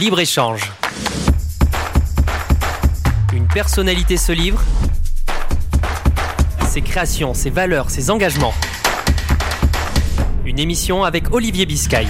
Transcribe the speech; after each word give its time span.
Libre-échange. 0.00 0.62
Une 3.34 3.46
personnalité 3.48 4.16
se 4.16 4.32
livre. 4.32 4.62
Ses 6.66 6.80
créations, 6.80 7.34
ses 7.34 7.50
valeurs, 7.50 7.90
ses 7.90 8.08
engagements. 8.08 8.54
Une 10.46 10.58
émission 10.58 11.04
avec 11.04 11.34
Olivier 11.34 11.66
Biscay. 11.66 12.06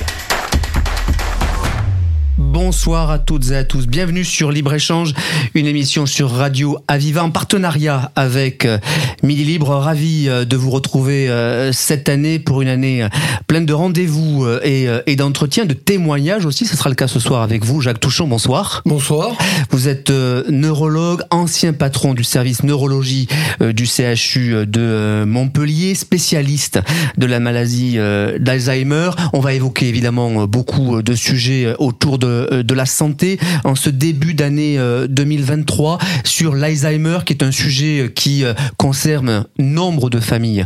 Bonsoir 2.53 3.13
à 3.13 3.21
toutes 3.21 3.53
et 3.53 3.57
à 3.57 3.63
tous. 3.63 3.87
Bienvenue 3.87 4.25
sur 4.25 4.51
Libre 4.51 4.75
Échange, 4.75 5.15
une 5.55 5.67
émission 5.67 6.05
sur 6.05 6.33
Radio 6.33 6.79
Aviva 6.89 7.23
en 7.23 7.31
partenariat 7.31 8.11
avec 8.17 8.65
euh, 8.65 8.79
Midi 9.23 9.45
Libre. 9.45 9.69
Ravi 9.69 10.29
euh, 10.29 10.45
de 10.45 10.57
vous 10.57 10.71
retrouver 10.71 11.29
euh, 11.29 11.71
cette 11.71 12.09
année 12.09 12.41
pour 12.41 12.61
une 12.61 12.67
année 12.67 13.07
pleine 13.47 13.67
de 13.67 13.73
rendez-vous 13.73 14.49
et, 14.65 14.89
et 15.07 15.15
d'entretiens, 15.15 15.65
de 15.65 15.75
témoignages 15.75 16.45
aussi. 16.45 16.67
Ce 16.67 16.77
sera 16.77 16.89
le 16.89 16.97
cas 16.97 17.07
ce 17.07 17.21
soir 17.21 17.43
avec 17.43 17.65
vous, 17.65 17.81
Jacques 17.81 18.01
Touchon. 18.01 18.27
Bonsoir. 18.27 18.83
Bonsoir. 18.85 19.31
Vous 19.71 19.87
êtes 19.87 20.11
neurologue, 20.11 21.23
ancien 21.31 21.73
patron 21.73 22.15
du 22.15 22.25
service 22.25 22.65
neurologie 22.65 23.29
du 23.61 23.87
CHU 23.87 24.67
de 24.67 25.25
Montpellier, 25.25 25.95
spécialiste 25.95 26.81
de 27.17 27.27
la 27.27 27.39
maladie 27.39 27.97
d'Alzheimer. 28.41 29.11
On 29.33 29.41
va 29.41 29.55
évoquer 29.55 29.89
évidemment 29.89 30.47
beaucoup 30.47 31.03
de 31.03 31.15
sujets 31.15 31.75
autour 31.79 32.19
de 32.19 32.40
de 32.63 32.75
la 32.75 32.87
santé 32.87 33.39
en 33.65 33.75
ce 33.75 33.91
début 33.91 34.35
d'année 34.35 34.79
2023 35.09 35.95
euh, 35.95 36.07
sur 36.25 36.55
l'Alzheimer, 36.55 37.19
qui 37.25 37.33
est 37.33 37.43
un 37.43 37.51
sujet 37.51 38.01
euh, 38.01 38.09
qui 38.09 38.45
concerne 38.77 39.45
nombre 39.59 40.11
de 40.11 40.21
familles 40.21 40.65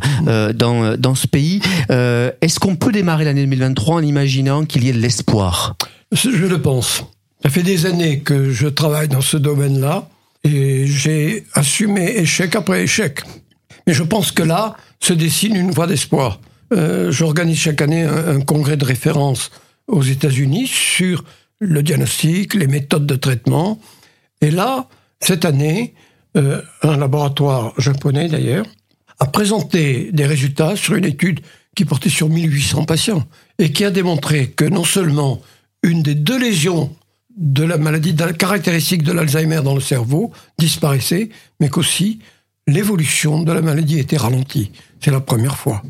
dans, 0.54 0.96
dans 0.96 1.14
ce 1.14 1.26
pays. 1.26 1.60
Est-ce 1.88 2.58
qu'on 2.58 2.76
peut 2.76 2.92
démarrer 2.92 3.24
l'année 3.24 3.42
2023 3.42 3.96
en 3.96 4.02
imaginant 4.02 4.64
qu'il 4.64 4.84
y 4.84 4.88
ait 4.88 4.92
de 4.92 4.98
l'espoir? 4.98 5.76
Je 6.12 6.46
le 6.46 6.60
pense. 6.60 7.04
Ça 7.42 7.50
fait 7.50 7.62
des 7.62 7.86
années 7.86 8.20
que 8.20 8.50
je 8.50 8.66
travaille 8.66 9.08
dans 9.08 9.20
ce 9.20 9.36
domaine-là 9.36 10.08
et 10.44 10.86
j'ai 10.86 11.44
assumé 11.54 12.18
échec 12.18 12.54
après 12.56 12.82
échec. 12.82 13.20
Mais 13.86 13.94
je 13.94 14.02
pense 14.02 14.32
que 14.32 14.42
là 14.42 14.76
se 15.00 15.12
dessine 15.12 15.56
une 15.56 15.70
voie 15.70 15.86
d'espoir. 15.86 16.40
J'organise 17.10 17.58
chaque 17.58 17.82
année 17.82 18.02
un, 18.02 18.40
congrès 18.40 18.76
de 18.76 18.84
référence 18.84 19.50
aux 19.86 20.02
États-Unis 20.02 20.66
sur 20.66 21.24
le 21.66 21.82
diagnostic, 21.82 22.54
les 22.54 22.66
méthodes 22.66 23.06
de 23.06 23.16
traitement. 23.16 23.80
Et 24.40 24.50
là, 24.50 24.88
cette 25.20 25.44
année, 25.44 25.94
euh, 26.36 26.60
un 26.82 26.96
laboratoire 26.96 27.72
japonais 27.78 28.28
d'ailleurs 28.28 28.66
a 29.20 29.26
présenté 29.26 30.10
des 30.12 30.26
résultats 30.26 30.76
sur 30.76 30.94
une 30.94 31.04
étude 31.04 31.40
qui 31.76 31.84
portait 31.84 32.08
sur 32.08 32.28
1800 32.28 32.84
patients 32.84 33.24
et 33.58 33.72
qui 33.72 33.84
a 33.84 33.90
démontré 33.90 34.48
que 34.50 34.64
non 34.64 34.84
seulement 34.84 35.40
une 35.82 36.02
des 36.02 36.14
deux 36.14 36.38
lésions 36.38 36.94
de 37.36 37.64
la 37.64 37.78
maladie 37.78 38.14
caractéristique 38.38 39.02
de 39.02 39.12
l'Alzheimer 39.12 39.60
dans 39.62 39.74
le 39.74 39.80
cerveau 39.80 40.32
disparaissait, 40.58 41.30
mais 41.60 41.68
qu'aussi 41.68 42.20
l'évolution 42.66 43.42
de 43.42 43.52
la 43.52 43.60
maladie 43.60 43.98
était 43.98 44.16
ralentie. 44.16 44.70
C'est 45.00 45.10
la 45.10 45.20
première 45.20 45.56
fois. 45.56 45.82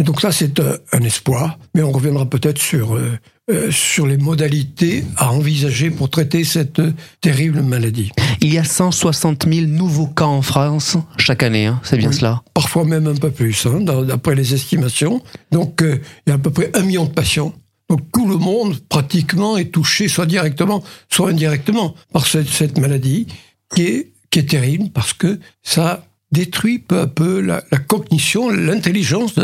Et 0.00 0.04
donc 0.04 0.20
ça, 0.20 0.30
c'est 0.30 0.60
euh, 0.60 0.78
un 0.92 1.00
espoir, 1.00 1.58
mais 1.74 1.82
on 1.82 1.90
reviendra 1.90 2.24
peut-être 2.24 2.58
sur 2.58 2.94
euh, 2.94 3.18
euh, 3.50 3.70
sur 3.72 4.06
les 4.06 4.16
modalités 4.16 5.04
à 5.16 5.32
envisager 5.32 5.90
pour 5.90 6.08
traiter 6.08 6.44
cette 6.44 6.80
terrible 7.20 7.62
maladie. 7.62 8.12
Il 8.40 8.54
y 8.54 8.58
a 8.58 8.64
160 8.64 9.52
000 9.52 9.66
nouveaux 9.66 10.06
cas 10.06 10.26
en 10.26 10.42
France 10.42 10.96
chaque 11.16 11.42
année, 11.42 11.66
hein, 11.66 11.80
c'est 11.82 11.96
bien 11.96 12.12
cela 12.12 12.42
Parfois 12.54 12.84
même 12.84 13.08
un 13.08 13.16
peu 13.16 13.30
plus, 13.30 13.66
hein, 13.66 13.80
d'après 13.80 14.36
les 14.36 14.54
estimations. 14.54 15.20
Donc 15.50 15.80
il 15.82 16.28
y 16.28 16.30
a 16.30 16.34
à 16.34 16.38
peu 16.38 16.50
près 16.50 16.70
un 16.74 16.82
million 16.82 17.06
de 17.06 17.10
patients. 17.10 17.52
Donc 17.88 18.00
tout 18.12 18.28
le 18.28 18.36
monde 18.36 18.78
pratiquement 18.88 19.56
est 19.56 19.72
touché, 19.72 20.06
soit 20.06 20.26
directement, 20.26 20.84
soit 21.08 21.30
indirectement, 21.30 21.94
par 22.12 22.26
cette, 22.26 22.48
cette 22.48 22.78
maladie 22.78 23.26
qui 23.74 23.82
est, 23.82 24.12
qui 24.30 24.40
est 24.40 24.50
terrible 24.50 24.90
parce 24.92 25.14
que 25.14 25.40
ça 25.62 26.06
détruit 26.30 26.78
peu 26.78 27.00
à 27.00 27.06
peu 27.06 27.40
la, 27.40 27.64
la 27.72 27.78
cognition, 27.78 28.50
l'intelligence 28.50 29.34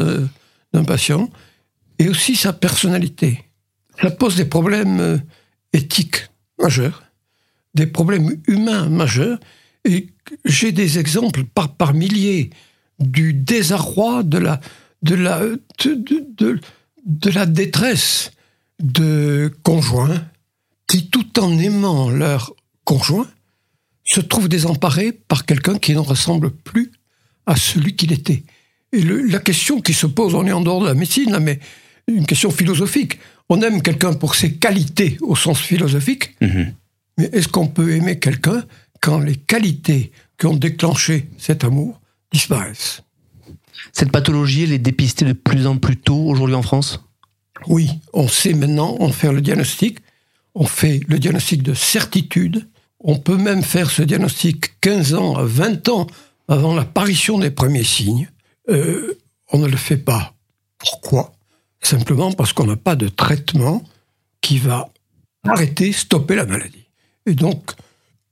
d'un 0.74 0.84
patient 0.84 1.30
et 1.98 2.08
aussi 2.08 2.36
sa 2.36 2.52
personnalité 2.52 3.44
ça 4.00 4.10
pose 4.10 4.36
des 4.36 4.44
problèmes 4.44 5.00
euh, 5.00 5.18
éthiques 5.72 6.28
majeurs, 6.58 7.04
des 7.74 7.86
problèmes 7.86 8.40
humains 8.46 8.88
majeurs, 8.88 9.38
et 9.84 10.08
j'ai 10.44 10.72
des 10.72 10.98
exemples 10.98 11.44
par, 11.44 11.74
par 11.74 11.94
milliers 11.94 12.50
du 12.98 13.34
désarroi, 13.34 14.22
de 14.22 14.38
la, 14.38 14.60
de 15.02 15.14
la, 15.14 15.40
de, 15.84 16.60
de, 17.04 17.30
la 17.30 17.46
détresse 17.46 18.32
de 18.80 19.52
conjoints 19.62 20.24
qui, 20.86 21.08
tout 21.08 21.38
en 21.38 21.58
aimant 21.58 22.08
leur 22.08 22.54
conjoint, 22.84 23.28
se 24.04 24.20
trouvent 24.20 24.48
désemparés 24.48 25.12
par 25.12 25.44
quelqu'un 25.44 25.78
qui 25.78 25.92
ne 25.92 25.98
ressemble 25.98 26.50
plus 26.50 26.92
à 27.46 27.56
celui 27.56 27.96
qu'il 27.96 28.12
était. 28.12 28.44
Et 28.94 29.02
la 29.02 29.40
question 29.40 29.80
qui 29.80 29.92
se 29.92 30.06
pose, 30.06 30.34
on 30.34 30.46
est 30.46 30.52
en 30.52 30.60
dehors 30.60 30.80
de 30.80 30.86
la 30.86 30.94
médecine, 30.94 31.32
là, 31.32 31.40
mais 31.40 31.58
une 32.06 32.26
question 32.26 32.50
philosophique. 32.50 33.18
On 33.48 33.60
aime 33.60 33.82
quelqu'un 33.82 34.14
pour 34.14 34.36
ses 34.36 34.54
qualités 34.54 35.18
au 35.20 35.34
sens 35.34 35.58
philosophique, 35.58 36.36
mhm. 36.40 36.72
mais 37.18 37.28
est-ce 37.32 37.48
qu'on 37.48 37.66
peut 37.66 37.92
aimer 37.92 38.18
quelqu'un 38.18 38.64
quand 39.00 39.18
les 39.18 39.36
qualités 39.36 40.12
qui 40.38 40.46
ont 40.46 40.54
déclenché 40.54 41.28
cet 41.38 41.64
amour 41.64 42.00
disparaissent? 42.32 43.02
Cette 43.92 44.12
pathologie, 44.12 44.62
elle 44.62 44.72
est 44.72 44.78
dépistée 44.78 45.24
de 45.24 45.32
plus 45.32 45.66
en 45.66 45.76
plus 45.76 45.96
tôt 45.96 46.24
aujourd'hui 46.26 46.56
en 46.56 46.62
France? 46.62 47.00
Oui, 47.66 47.90
on 48.12 48.28
sait 48.28 48.54
maintenant, 48.54 48.96
on 49.00 49.10
fait 49.10 49.32
le 49.32 49.40
diagnostic, 49.40 49.98
on 50.54 50.66
fait 50.66 51.00
le 51.08 51.18
diagnostic 51.18 51.62
de 51.62 51.74
certitude, 51.74 52.68
on 53.00 53.18
peut 53.18 53.36
même 53.36 53.62
faire 53.62 53.90
ce 53.90 54.02
diagnostic 54.02 54.80
15 54.80 55.14
ans 55.14 55.36
à 55.36 55.44
20 55.44 55.88
ans 55.88 56.06
avant 56.48 56.74
l'apparition 56.74 57.38
des 57.38 57.50
premiers 57.50 57.84
signes. 57.84 58.28
Euh, 58.68 59.18
on 59.52 59.58
ne 59.58 59.68
le 59.68 59.76
fait 59.76 59.96
pas. 59.96 60.34
Pourquoi? 60.78 61.34
Simplement 61.80 62.32
parce 62.32 62.52
qu'on 62.52 62.66
n'a 62.66 62.76
pas 62.76 62.96
de 62.96 63.08
traitement 63.08 63.82
qui 64.40 64.58
va 64.58 64.88
arrêter, 65.44 65.92
stopper 65.92 66.34
la 66.34 66.46
maladie. 66.46 66.86
Et 67.26 67.34
donc, 67.34 67.72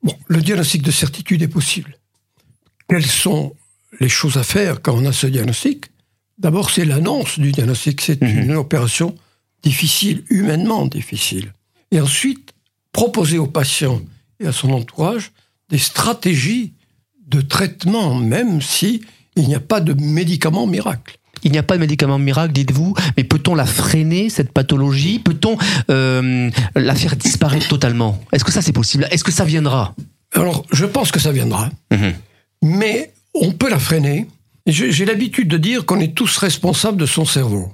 bon, 0.03 0.15
le 0.29 0.41
diagnostic 0.41 0.83
de 0.83 0.91
certitude 0.91 1.43
est 1.43 1.49
possible. 1.49 1.97
Quelles 2.89 3.07
sont 3.07 3.55
les 4.01 4.09
choses 4.09 4.37
à 4.37 4.43
faire 4.43 4.83
quand 4.83 4.95
on 4.95 5.05
a 5.07 5.13
ce 5.13 5.27
diagnostic? 5.27 5.87
D'abord, 6.39 6.71
c'est 6.71 6.85
l'annonce 6.85 7.39
du 7.39 7.53
diagnostic. 7.53 8.01
C'est 8.01 8.21
mhm. 8.21 8.39
une 8.39 8.55
opération 8.55 9.15
difficile, 9.63 10.25
humainement 10.29 10.87
difficile. 10.87 11.53
Et 11.91 12.01
ensuite, 12.01 12.53
proposer 12.93 13.39
au 13.39 13.47
patient 13.47 14.03
et 14.41 14.47
à 14.47 14.53
son 14.53 14.73
entourage 14.73 15.33
des 15.69 15.79
stratégies 15.79 16.73
de 17.27 17.41
traitement, 17.41 18.15
même 18.15 18.61
si 18.61 19.03
il 19.37 19.47
n'y 19.47 19.55
a 19.55 19.61
pas 19.61 19.81
de 19.81 19.95
médicament 19.95 20.67
miracle. 20.67 21.19
Il 21.45 21.51
n'y 21.51 21.59
a 21.59 21.63
pas 21.63 21.75
de 21.75 21.81
médicament 21.81 22.19
miracle, 22.19 22.53
dites-vous, 22.53 22.95
mais 23.17 23.25
peut-on 23.25 23.55
la 23.55 23.67
freiner, 23.67 24.29
cette 24.29 24.53
pathologie? 24.53 25.19
Peut-on 25.19 25.57
euh, 25.91 26.51
la 26.77 26.95
faire 26.95 27.17
disparaître 27.17 27.67
totalement? 27.69 28.23
Est-ce 28.33 28.45
que 28.45 28.53
ça 28.53 28.63
c'est 28.63 28.73
possible? 28.73 29.09
Est-ce 29.11 29.25
que 29.25 29.33
ça 29.33 29.45
viendra? 29.45 29.95
Alors, 30.35 30.65
je 30.73 30.87
pense 30.87 31.11
que 31.11 31.19
ça 31.19 31.33
viendra. 31.33 31.71
Mhm. 31.91 32.15
Mais 32.63 33.13
on 33.35 33.53
peut 33.53 33.69
la 33.69 33.79
freiner. 33.79 34.29
J'ai 34.67 35.05
l'habitude 35.05 35.49
de 35.49 35.59
dire 35.59 35.85
qu'on 35.85 35.99
est 35.99 36.15
tous 36.15 36.37
responsables 36.37 36.97
de 36.97 37.07
son 37.07 37.25
cerveau. 37.25 37.73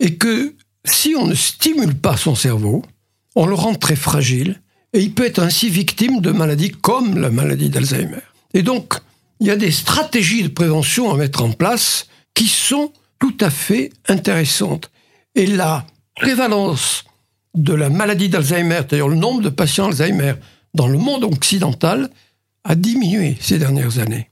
Et 0.00 0.14
que 0.14 0.54
si 0.84 1.14
on 1.16 1.26
ne 1.26 1.34
stimule 1.34 1.94
pas 1.94 2.16
son 2.16 2.34
cerveau, 2.34 2.82
on 3.34 3.46
le 3.46 3.54
rend 3.54 3.74
très 3.74 3.96
fragile 3.96 4.60
et 4.94 5.00
il 5.00 5.12
peut 5.12 5.26
être 5.26 5.40
ainsi 5.40 5.68
victime 5.68 6.20
de 6.20 6.30
maladies 6.30 6.70
comme 6.70 7.18
la 7.18 7.30
maladie 7.30 7.68
d'Alzheimer. 7.68 8.22
Et 8.54 8.62
donc, 8.62 8.94
il 9.42 9.48
y 9.48 9.50
a 9.50 9.56
des 9.56 9.72
stratégies 9.72 10.44
de 10.44 10.48
prévention 10.48 11.12
à 11.12 11.16
mettre 11.16 11.42
en 11.42 11.50
place 11.50 12.06
qui 12.32 12.46
sont 12.46 12.92
tout 13.18 13.36
à 13.40 13.50
fait 13.50 13.90
intéressante. 14.06 14.92
Et 15.34 15.46
la 15.46 15.84
prévalence 16.14 17.02
de 17.56 17.74
la 17.74 17.90
maladie 17.90 18.28
d'Alzheimer, 18.28 18.76
c'est-à-dire 18.76 19.08
le 19.08 19.16
nombre 19.16 19.42
de 19.42 19.48
patients 19.48 19.86
Alzheimer 19.86 20.34
dans 20.74 20.86
le 20.86 20.96
monde 20.96 21.24
occidental, 21.24 22.08
a 22.62 22.76
diminué 22.76 23.36
ces 23.40 23.58
dernières 23.58 23.98
années. 23.98 24.30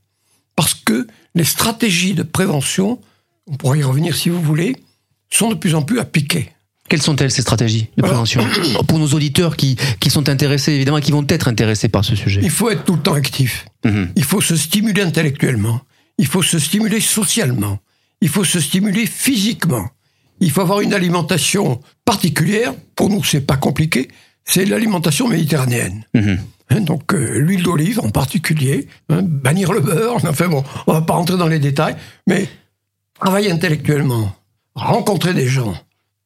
Parce 0.54 0.74
que 0.74 1.08
les 1.34 1.42
stratégies 1.42 2.14
de 2.14 2.22
prévention, 2.22 3.00
on 3.48 3.56
pourra 3.56 3.76
y 3.76 3.82
revenir 3.82 4.14
si 4.14 4.28
vous 4.28 4.40
voulez, 4.40 4.76
sont 5.28 5.48
de 5.48 5.56
plus 5.56 5.74
en 5.74 5.82
plus 5.82 5.98
appliquées. 5.98 6.52
Quelles 6.90 7.00
sont-elles 7.00 7.30
ces 7.30 7.40
stratégies 7.40 7.88
de 7.96 8.02
prévention 8.02 8.44
Pour 8.86 8.98
nos 8.98 9.08
auditeurs 9.08 9.56
qui, 9.56 9.76
qui 10.00 10.10
sont 10.10 10.28
intéressés, 10.28 10.72
évidemment, 10.72 11.00
qui 11.00 11.12
vont 11.12 11.24
être 11.26 11.48
intéressés 11.48 11.88
par 11.88 12.04
ce 12.04 12.14
sujet. 12.14 12.40
Il 12.42 12.50
faut 12.50 12.68
être 12.68 12.84
tout 12.84 12.96
le 12.96 13.00
temps 13.00 13.14
actif. 13.14 13.64
Mhm. 13.86 14.10
Il 14.16 14.24
faut 14.24 14.42
se 14.42 14.56
stimuler 14.56 15.00
intellectuellement. 15.00 15.80
Il 16.18 16.26
faut 16.26 16.42
se 16.42 16.58
stimuler 16.58 17.00
socialement 17.00 17.78
il 18.20 18.28
faut 18.28 18.44
se 18.44 18.60
stimuler 18.60 19.06
physiquement. 19.06 19.88
Il 20.40 20.50
faut 20.50 20.60
avoir 20.60 20.80
une 20.80 20.94
alimentation 20.94 21.80
particulière. 22.04 22.74
Pour 22.94 23.10
nous, 23.10 23.22
c'est 23.24 23.40
pas 23.40 23.56
compliqué. 23.56 24.08
C'est 24.44 24.64
l'alimentation 24.64 25.28
méditerranéenne. 25.28 26.04
Mhm. 26.14 26.38
Hein, 26.70 26.80
donc 26.80 27.12
euh, 27.14 27.38
l'huile 27.38 27.62
d'olive 27.62 27.98
en 28.00 28.10
particulier, 28.10 28.86
hein, 29.08 29.22
bannir 29.22 29.72
le 29.72 29.80
beurre. 29.80 30.24
Enfin 30.24 30.48
bon, 30.48 30.64
on 30.86 30.92
va 30.92 31.02
pas 31.02 31.14
rentrer 31.14 31.36
dans 31.36 31.48
les 31.48 31.58
détails, 31.58 31.96
mais 32.28 32.48
travailler 33.14 33.50
intellectuellement, 33.50 34.34
rencontrer 34.74 35.34
des 35.34 35.48
gens, 35.48 35.74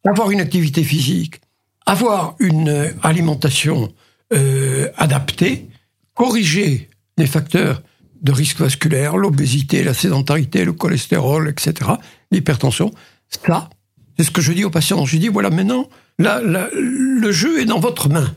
avoir 0.05 0.31
une 0.31 0.41
activité 0.41 0.83
physique, 0.83 1.41
avoir 1.87 2.37
une 2.39 2.93
alimentation 3.03 3.93
euh, 4.33 4.89
adapter, 4.97 5.69
corriger 6.15 6.89
les 7.19 7.27
facteurs 7.27 7.83
de 8.23 8.33
risque 8.33 8.59
vasculaire, 8.59 9.17
l'obésité, 9.17 9.85
la 9.85 9.95
sédentarité, 9.95 10.65
le 10.65 10.73
cholestérol, 10.73 11.49
etc., 11.49 11.91
l'hypertension. 12.31 12.91
Ça, 13.29 13.69
c'est 14.17 14.25
ce 14.25 14.31
que 14.31 14.41
je 14.41 14.53
dis 14.53 14.65
aux 14.65 14.71
patients. 14.71 15.05
Je 15.05 15.19
dis, 15.19 15.29
voilà, 15.29 15.51
maintenant, 15.51 15.89
là, 16.19 16.41
le 16.43 17.33
jeu 17.33 17.61
est 17.61 17.67
dans 17.67 17.81
votre 17.81 18.09
main. 18.09 18.35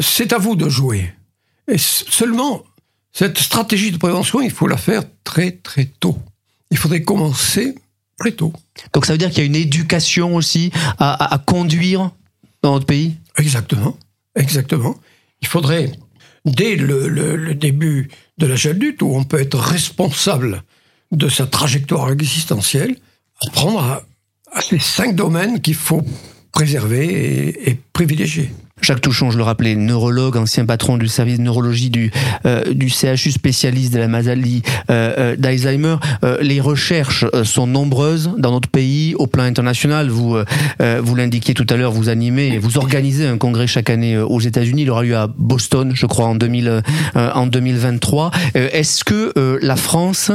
C'est 0.00 0.32
à 0.32 0.38
vous 0.38 0.56
de 0.56 0.68
jouer. 0.68 1.12
Seulement, 1.76 2.64
cette 3.12 3.38
stratégie 3.38 3.92
de 3.92 3.98
prévention, 3.98 4.40
il 4.40 4.50
faut 4.50 4.66
la 4.66 4.76
faire 4.76 5.02
très 5.24 5.52
très 5.52 5.84
tôt. 5.84 6.18
Il 6.70 6.78
faudrait 6.78 7.02
commencer 7.02 7.76
très 8.22 8.32
tôt. 8.32 8.52
Donc 8.92 9.04
ça 9.04 9.12
veut 9.12 9.18
dire 9.18 9.30
qu'il 9.30 9.38
y 9.38 9.42
a 9.42 9.46
une 9.46 9.56
éducation 9.56 10.36
aussi 10.36 10.70
à, 11.00 11.42
conduire 11.44 12.12
dans 12.62 12.74
notre 12.74 12.86
pays? 12.86 13.16
Exactement, 13.36 13.98
exactement. 14.36 14.94
Il 15.40 15.48
faudrait, 15.48 15.90
dès 16.44 16.76
le, 16.76 17.54
début 17.54 18.10
de 18.38 18.46
l'âge 18.46 18.66
adulte, 18.66 19.02
où 19.02 19.16
on 19.16 19.24
peut 19.24 19.40
être 19.40 19.58
responsable 19.58 20.62
de 21.10 21.28
sa 21.28 21.46
trajectoire 21.46 22.12
existentielle, 22.12 22.96
apprendre 23.44 23.82
à, 23.82 24.60
ces 24.60 24.78
cinq 24.78 25.16
domaines 25.16 25.60
qu'il 25.60 25.74
faut 25.74 26.02
préserver 26.52 27.68
et 27.68 27.76
privilégier. 27.92 28.52
Jacques 28.82 29.00
Touchon, 29.00 29.30
je 29.30 29.38
le 29.38 29.44
rappelais, 29.44 29.76
neurologue, 29.76 30.36
ancien 30.36 30.66
patron 30.66 30.96
du 30.96 31.06
service 31.06 31.38
de 31.38 31.44
neurologie 31.44 31.88
du, 31.88 32.10
euh, 32.46 32.74
du 32.74 32.88
CHU, 32.88 33.30
spécialiste 33.30 33.94
de 33.94 34.00
la 34.00 34.08
maladie 34.08 34.62
euh, 34.90 35.14
euh 35.18 35.36
d'Alzheimer. 35.36 35.96
Euh, 36.24 36.38
les 36.40 36.60
recherches 36.60 37.24
sont 37.44 37.68
nombreuses 37.68 38.32
dans 38.38 38.50
notre 38.50 38.68
pays, 38.68 39.14
au 39.14 39.28
plan 39.28 39.44
international. 39.44 40.08
Vous, 40.08 40.36
vous 41.00 41.14
l'indiquiez 41.14 41.54
tout 41.54 41.66
à 41.70 41.76
l'heure, 41.76 41.92
vous 41.92 42.08
animez, 42.08 42.58
vous 42.58 42.76
organisez 42.76 43.26
un 43.26 43.38
congrès 43.38 43.68
chaque 43.68 43.88
année 43.88 44.18
aux 44.18 44.40
États-Unis. 44.40 44.82
Il 44.82 44.90
aura 44.90 45.04
lieu 45.04 45.16
à 45.16 45.28
Boston, 45.28 45.92
je 45.94 46.06
crois, 46.06 46.26
en, 46.26 46.34
2000, 46.34 46.82
en 47.14 47.46
2023. 47.46 48.30
Est-ce 48.54 49.04
que 49.04 49.32
la 49.62 49.76
France 49.76 50.32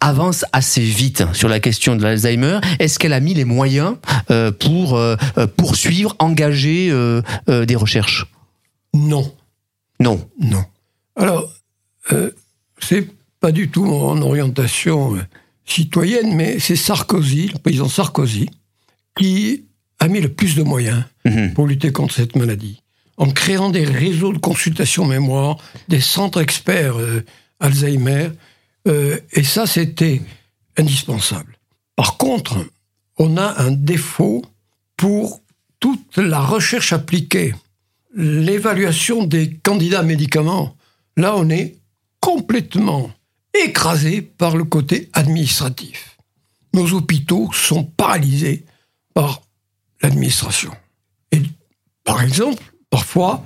avance 0.00 0.44
assez 0.52 0.82
vite 0.82 1.24
sur 1.32 1.48
la 1.48 1.60
question 1.60 1.96
de 1.96 2.02
l'Alzheimer? 2.02 2.58
Est-ce 2.78 2.98
qu'elle 2.98 3.14
a 3.14 3.20
mis 3.20 3.34
les 3.34 3.44
moyens 3.44 3.94
pour 4.58 5.00
poursuivre, 5.56 6.14
engager 6.18 6.92
euh, 7.48 7.64
des 7.64 7.76
recherches 7.76 8.26
Non. 8.94 9.34
Non. 10.00 10.28
Non. 10.40 10.64
Alors, 11.16 11.50
euh, 12.12 12.30
c'est 12.78 13.08
pas 13.40 13.52
du 13.52 13.68
tout 13.68 13.84
mon 13.84 14.20
orientation 14.22 15.16
euh, 15.16 15.20
citoyenne, 15.64 16.34
mais 16.34 16.58
c'est 16.58 16.76
Sarkozy, 16.76 17.48
le 17.48 17.58
président 17.58 17.88
Sarkozy, 17.88 18.50
qui 19.16 19.64
a 19.98 20.08
mis 20.08 20.20
le 20.20 20.32
plus 20.32 20.54
de 20.54 20.62
moyens 20.62 21.04
mhm. 21.24 21.54
pour 21.54 21.66
lutter 21.66 21.92
contre 21.92 22.14
cette 22.14 22.36
maladie. 22.36 22.82
En 23.16 23.30
créant 23.30 23.70
des 23.70 23.84
réseaux 23.84 24.32
de 24.32 24.38
consultation 24.38 25.06
mémoire, 25.06 25.56
des 25.88 26.02
centres 26.02 26.40
experts 26.40 26.96
Alzheimer, 27.60 28.28
et 28.84 29.42
ça, 29.42 29.66
c'était 29.66 30.20
indispensable. 30.76 31.56
Par 31.96 32.18
contre, 32.18 32.58
on 33.18 33.38
a 33.38 33.62
un 33.62 33.70
défaut 33.70 34.44
pour 34.98 35.40
toute 35.80 36.16
la 36.16 36.40
recherche 36.40 36.92
appliquée, 36.92 37.54
l'évaluation 38.14 39.24
des 39.24 39.54
candidats 39.62 40.02
médicaments, 40.02 40.76
là 41.16 41.34
on 41.36 41.48
est 41.50 41.76
complètement 42.20 43.10
écrasé 43.64 44.22
par 44.22 44.56
le 44.56 44.64
côté 44.64 45.10
administratif. 45.12 46.18
Nos 46.74 46.92
hôpitaux 46.92 47.50
sont 47.52 47.84
paralysés 47.84 48.64
par 49.14 49.42
l'administration. 50.02 50.72
Et 51.32 51.40
par 52.04 52.22
exemple, 52.22 52.62
parfois, 52.90 53.44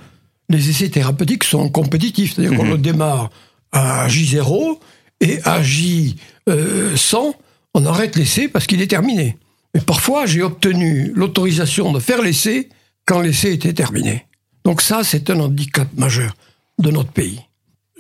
les 0.49 0.69
essais 0.69 0.88
thérapeutiques 0.88 1.44
sont 1.44 1.69
compétitifs, 1.69 2.35
c'est-à-dire 2.35 2.59
qu'on 2.59 2.65
le 2.69 2.79
démarre 2.79 3.31
à 3.73 4.09
J0 4.09 4.79
et 5.21 5.41
à 5.44 5.62
J100, 5.62 6.17
euh, 6.49 7.32
on 7.75 7.87
arrête 7.87 8.17
l'essai 8.17 8.49
parce 8.49 8.67
qu'il 8.67 8.82
est 8.82 8.88
terminé. 8.88 9.37
Mais 9.75 9.81
parfois, 9.81 10.26
j'ai 10.26 10.43
obtenu 10.43 11.12
l'autorisation 11.14 11.93
de 11.93 12.00
faire 12.00 12.22
l'essai 12.22 12.69
quand 13.06 13.20
l'essai 13.20 13.52
était 13.52 13.72
terminé. 13.72 14.26
Donc 14.64 14.82
ça, 14.82 15.05
c'est 15.05 15.31
un 15.31 15.40
handicap 15.40 15.88
majeur 15.96 16.34
de 16.78 16.90
notre 16.90 17.12
pays. 17.12 17.40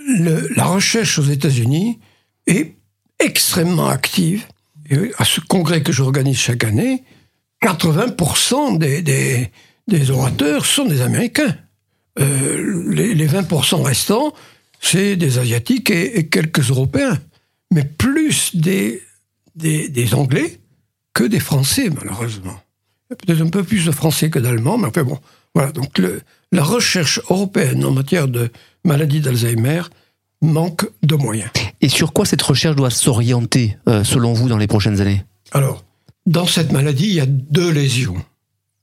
la 0.06 0.64
recherche 0.64 1.18
aux 1.18 1.24
États-Unis 1.24 1.98
est 2.46 2.74
extrêmement 3.18 3.88
active. 3.88 4.46
Et 4.90 5.12
à 5.18 5.24
ce 5.24 5.40
congrès 5.40 5.82
que 5.82 5.92
j'organise 5.92 6.38
chaque 6.38 6.64
année, 6.64 7.04
80% 7.62 8.78
des, 8.78 10.10
orateurs 10.10 10.66
sont 10.66 10.86
des 10.86 11.02
Américains. 11.02 11.54
Euh, 12.18 12.90
les, 12.92 13.28
20% 13.28 13.82
restants, 13.82 14.32
c'est 14.80 15.16
des 15.16 15.38
Asiatiques 15.38 15.90
et, 15.90 16.28
quelques 16.28 16.70
Européens. 16.70 17.18
Mais 17.70 17.84
plus 17.84 18.56
des 18.56 19.04
Anglais 20.12 20.60
que 21.14 21.24
des 21.24 21.40
Français, 21.40 21.90
malheureusement. 21.90 22.60
Peut-être 23.08 23.42
un 23.42 23.48
peu 23.48 23.64
plus 23.64 23.86
de 23.86 23.90
Français 23.90 24.30
que 24.30 24.38
d'Allemands, 24.38 24.78
mais 24.78 24.88
enfin 24.88 25.02
bon. 25.02 25.18
Voilà, 25.54 25.72
donc 25.72 25.98
le, 25.98 26.22
la 26.52 26.62
recherche 26.62 27.20
européenne 27.28 27.84
en 27.84 27.90
matière 27.90 28.28
de 28.28 28.50
maladie 28.84 29.20
d'Alzheimer 29.20 29.82
manque 30.40 30.88
de 31.02 31.16
moyens. 31.16 31.50
Et 31.80 31.88
sur 31.88 32.12
quoi 32.12 32.24
cette 32.24 32.42
recherche 32.42 32.76
doit 32.76 32.90
s'orienter, 32.90 33.76
euh, 33.88 34.04
selon 34.04 34.32
vous, 34.32 34.48
dans 34.48 34.56
les 34.56 34.68
prochaines 34.68 35.00
années? 35.00 35.24
Alors, 35.52 35.84
dans 36.26 36.46
cette 36.46 36.70
maladie, 36.70 37.08
il 37.08 37.14
y 37.14 37.20
a 37.20 37.26
deux 37.26 37.70
lésions, 37.70 38.16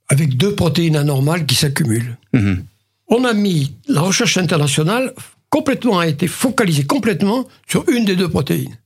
avec 0.09 0.35
deux 0.35 0.53
protéines 0.53 0.97
anormales 0.97 1.45
qui 1.45 1.56
s'accumulent. 1.56 2.18
Mhm. 2.33 2.65
On 3.07 3.24
a 3.24 3.33
mis, 3.33 3.74
la 3.88 4.01
recherche 4.01 4.38
internationale 4.38 5.13
complètement 5.50 6.00
a 6.00 6.07
été 6.07 6.27
focalisée 6.27 6.85
complètement 6.85 7.47
sur 7.68 7.88
une 7.89 8.03
des 8.03 8.18
deux 8.18 8.27
protéines. 8.27 8.77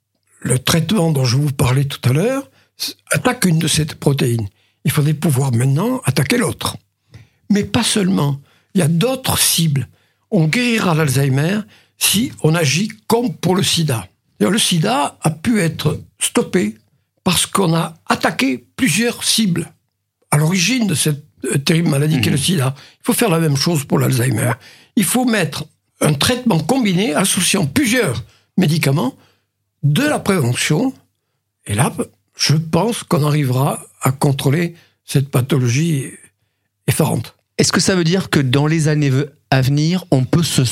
Le 0.41 0.59
traitement 0.59 1.11
dont 1.11 1.25
je 1.25 1.37
vous 1.37 1.51
parlais 1.51 1.85
tout 1.85 1.99
à 2.07 2.13
l'heure 2.13 2.50
attaque 3.11 3.45
une 3.45 3.59
de 3.59 3.67
ces 3.67 3.85
protéines. 3.85 4.47
Il 4.85 4.91
faudrait 4.91 5.13
pouvoir 5.13 5.53
maintenant 5.53 6.01
attaquer 6.05 6.37
l'autre. 6.37 6.77
Mais 7.49 7.63
pas 7.63 7.83
seulement. 7.83 8.41
Il 8.73 8.79
y 8.79 8.83
a 8.83 8.87
d'autres 8.87 9.37
cibles. 9.37 9.87
On 10.31 10.47
guérira 10.47 10.95
l'Alzheimer 10.95 11.59
si 11.97 12.31
on 12.41 12.55
agit 12.55 12.89
comme 13.07 13.33
pour 13.33 13.55
le 13.55 13.63
sida. 13.63 14.07
Le 14.39 14.57
sida 14.57 15.17
a 15.21 15.29
pu 15.29 15.61
être 15.61 16.01
stoppé 16.19 16.75
parce 17.23 17.45
qu'on 17.45 17.75
a 17.75 17.93
attaqué 18.07 18.65
plusieurs 18.75 19.23
cibles 19.23 19.71
à 20.31 20.37
l'origine 20.37 20.87
de 20.87 20.95
cette 20.95 21.23
euh, 21.45 21.57
terrible 21.57 21.89
maladie 21.89 22.21
qu'est 22.21 22.31
le 22.31 22.37
mhm. 22.37 22.43
sida. 22.43 22.75
Il 22.77 23.05
faut 23.05 23.13
faire 23.13 23.29
la 23.29 23.39
même 23.39 23.57
chose 23.57 23.83
pour 23.85 23.99
l'Alzheimer. 23.99 24.53
Il 24.95 25.03
faut 25.03 25.25
mettre 25.25 25.65
un 25.99 26.13
traitement 26.13 26.59
combiné 26.59 27.13
associant 27.13 27.67
plusieurs 27.67 28.23
médicaments 28.57 29.15
de 29.83 30.01
la 30.01 30.19
prévention. 30.19 30.93
Et 31.65 31.75
là, 31.75 31.93
je 32.41 32.55
pense 32.55 33.03
qu'on 33.03 33.23
arrivera 33.23 33.85
à 34.01 34.11
contrôler 34.11 34.73
cette 35.05 35.29
pathologie 35.29 36.05
effarante. 36.87 37.35
Est-ce 37.59 37.71
que 37.71 37.79
ça 37.79 37.95
veut 37.95 38.03
dire 38.03 38.31
que 38.31 38.39
dans 38.39 38.65
les 38.65 38.87
années 38.87 39.11
à 39.51 39.61
venir, 39.61 40.05
on 40.09 40.23
peut 40.23 40.43
se 40.43 40.63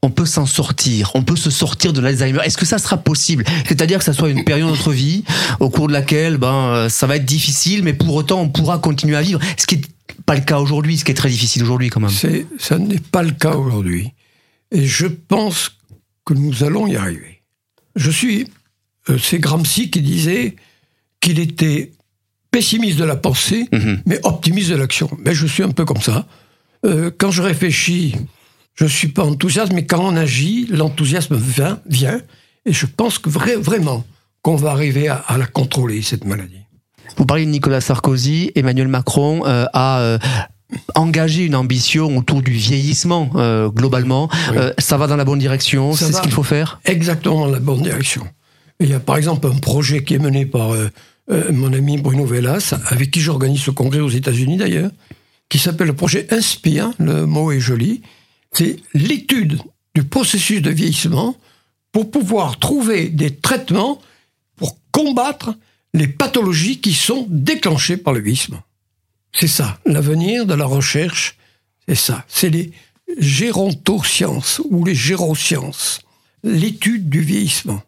on 0.00 0.10
peut 0.10 0.26
s'en 0.26 0.46
sortir, 0.46 1.10
on 1.14 1.24
peut 1.24 1.36
se 1.36 1.50
sortir 1.50 1.92
de 1.92 2.00
l'Alzheimer? 2.00 2.38
Est-ce 2.44 2.56
que 2.56 2.64
ça 2.64 2.78
sera 2.78 2.96
possible? 2.96 3.44
C'est-à-dire 3.66 3.98
que 3.98 4.04
ça 4.04 4.12
soit 4.12 4.30
une 4.30 4.44
période 4.44 4.68
de 4.68 4.72
notre 4.72 4.92
vie 4.92 5.24
au 5.58 5.70
cours 5.70 5.88
de 5.88 5.92
laquelle 5.92 6.38
ben 6.38 6.88
ça 6.88 7.06
va 7.06 7.16
être 7.16 7.24
difficile, 7.24 7.82
mais 7.82 7.92
pour 7.92 8.14
autant 8.14 8.40
on 8.40 8.48
pourra 8.48 8.78
continuer 8.78 9.16
à 9.16 9.22
vivre. 9.22 9.40
Ce 9.58 9.66
qui 9.66 9.76
n'est 9.76 9.82
pas 10.24 10.36
le 10.36 10.40
cas 10.40 10.60
aujourd'hui, 10.60 10.96
ce 10.96 11.04
qui 11.04 11.10
est 11.10 11.16
très 11.16 11.28
difficile 11.28 11.62
aujourd'hui 11.62 11.90
quand 11.90 12.00
même. 12.00 12.10
C'est, 12.10 12.46
ça 12.58 12.78
n'est 12.78 13.00
pas 13.00 13.22
le 13.22 13.32
cas 13.32 13.54
aujourd'hui, 13.54 14.12
et 14.70 14.86
je 14.86 15.06
pense 15.06 15.76
que 16.24 16.32
nous 16.32 16.64
allons 16.64 16.86
y 16.86 16.96
arriver. 16.96 17.42
Je 17.96 18.10
suis, 18.10 18.46
euh, 19.10 19.18
c'est 19.18 19.40
Gramsci 19.40 19.90
qui 19.90 20.00
disait 20.00 20.56
qu'il 21.20 21.38
était 21.38 21.92
pessimiste 22.50 22.98
de 22.98 23.04
la 23.04 23.16
pensée, 23.16 23.68
mhm. 23.72 24.02
mais 24.06 24.20
optimiste 24.24 24.70
de 24.70 24.76
l'action. 24.76 25.10
Mais 25.24 25.34
je 25.34 25.46
suis 25.46 25.62
un 25.62 25.70
peu 25.70 25.84
comme 25.84 26.00
ça. 26.00 26.26
Euh, 26.84 27.10
quand 27.16 27.30
je 27.30 27.42
réfléchis, 27.42 28.16
je 28.74 28.84
ne 28.84 28.88
suis 28.88 29.08
pas 29.08 29.24
enthousiaste, 29.24 29.72
mais 29.72 29.84
quand 29.84 30.00
on 30.00 30.16
agit, 30.16 30.66
l'enthousiasme 30.70 31.36
vient, 31.36 31.80
vient, 31.86 32.20
et 32.64 32.72
je 32.72 32.86
pense 32.86 33.18
que 33.18 33.28
vraiment 33.28 34.04
qu'on 34.42 34.56
va 34.56 34.70
arriver 34.70 35.08
à, 35.08 35.36
la 35.36 35.46
contrôler, 35.46 36.00
cette 36.00 36.24
maladie. 36.24 36.64
Vous 37.16 37.26
parlez 37.26 37.44
de 37.44 37.50
Nicolas 37.50 37.80
Sarkozy, 37.80 38.52
Emmanuel 38.54 38.88
Macron 38.88 39.44
euh, 39.46 39.66
a... 39.72 40.00
Euh, 40.00 40.18
engagé 40.94 41.46
une 41.46 41.54
ambition 41.54 42.14
autour 42.18 42.42
du 42.42 42.50
vieillissement 42.50 43.30
globalement. 43.74 44.28
ça 44.76 44.98
va 44.98 45.06
dans 45.06 45.16
la 45.16 45.24
bonne 45.24 45.38
direction, 45.38 45.94
c'est 45.94 46.12
ce 46.12 46.20
qu'il 46.20 46.30
faut 46.30 46.42
faire? 46.42 46.78
Exactement 46.84 47.46
dans 47.46 47.50
la 47.50 47.58
bonne 47.58 47.80
direction. 47.80 48.28
Il 48.80 48.90
y 48.90 48.94
a 48.94 49.00
par 49.00 49.16
exemple 49.16 49.46
un 49.46 49.58
projet 49.58 50.04
qui 50.04 50.14
est 50.14 50.18
mené 50.18 50.46
par 50.46 50.72
euh, 50.72 50.88
euh, 51.30 51.52
mon 51.52 51.72
ami 51.72 51.98
Bruno 51.98 52.24
Velas, 52.24 52.74
avec 52.86 53.10
qui 53.10 53.20
j'organise 53.20 53.60
ce 53.60 53.70
congrès 53.70 54.00
aux 54.00 54.08
États-Unis 54.08 54.56
d'ailleurs, 54.56 54.90
qui 55.48 55.58
s'appelle 55.58 55.88
le 55.88 55.96
projet 55.96 56.26
Inspire, 56.32 56.90
le 56.98 57.26
mot 57.26 57.50
est 57.52 57.60
joli. 57.60 58.02
C'est 58.52 58.76
l'étude 58.94 59.58
du 59.94 60.04
processus 60.04 60.62
de 60.62 60.70
vieillissement 60.70 61.36
pour 61.92 62.10
pouvoir 62.10 62.58
trouver 62.58 63.08
des 63.08 63.34
traitements 63.34 64.00
pour 64.56 64.78
combattre 64.92 65.54
les 65.94 66.08
pathologies 66.08 66.80
qui 66.80 66.92
sont 66.92 67.26
déclenchées 67.28 67.96
par 67.96 68.12
le 68.12 68.20
vieillissement. 68.20 68.62
C'est 69.32 69.48
ça, 69.48 69.78
l'avenir 69.84 70.46
de 70.46 70.54
la 70.54 70.64
recherche, 70.64 71.36
c'est 71.86 71.94
ça. 71.94 72.24
C'est 72.28 72.50
les, 72.50 72.72
gérontosciences 73.16 74.60
ou 74.70 74.84
les 74.84 74.94
gérosciences, 74.94 76.00
l'étude 76.42 77.08
du 77.08 77.20
vieillissement. 77.20 77.82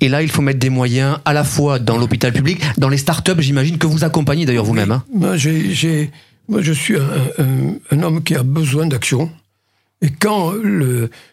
Et 0.00 0.08
là, 0.08 0.22
il 0.22 0.28
faut 0.28 0.42
mettre 0.42 0.58
des 0.58 0.70
moyens 0.70 1.18
à 1.24 1.32
la 1.32 1.44
fois 1.44 1.78
dans 1.78 1.96
l'hôpital 1.96 2.32
public, 2.32 2.60
dans 2.78 2.88
les 2.88 2.98
start-up, 2.98 3.40
j'imagine 3.40 3.78
que 3.78 3.86
vous 3.86 4.04
accompagnez 4.04 4.46
d'ailleurs 4.46 4.64
vous-même. 4.64 4.92
Hein. 4.92 5.04
Moi, 5.12 5.36
je 5.36 6.72
suis 6.72 6.96
un, 6.96 8.02
homme 8.02 8.22
qui 8.22 8.34
a 8.34 8.42
besoin 8.42 8.86
d'action. 8.86 9.30
Et 10.02 10.10
quand 10.10 10.52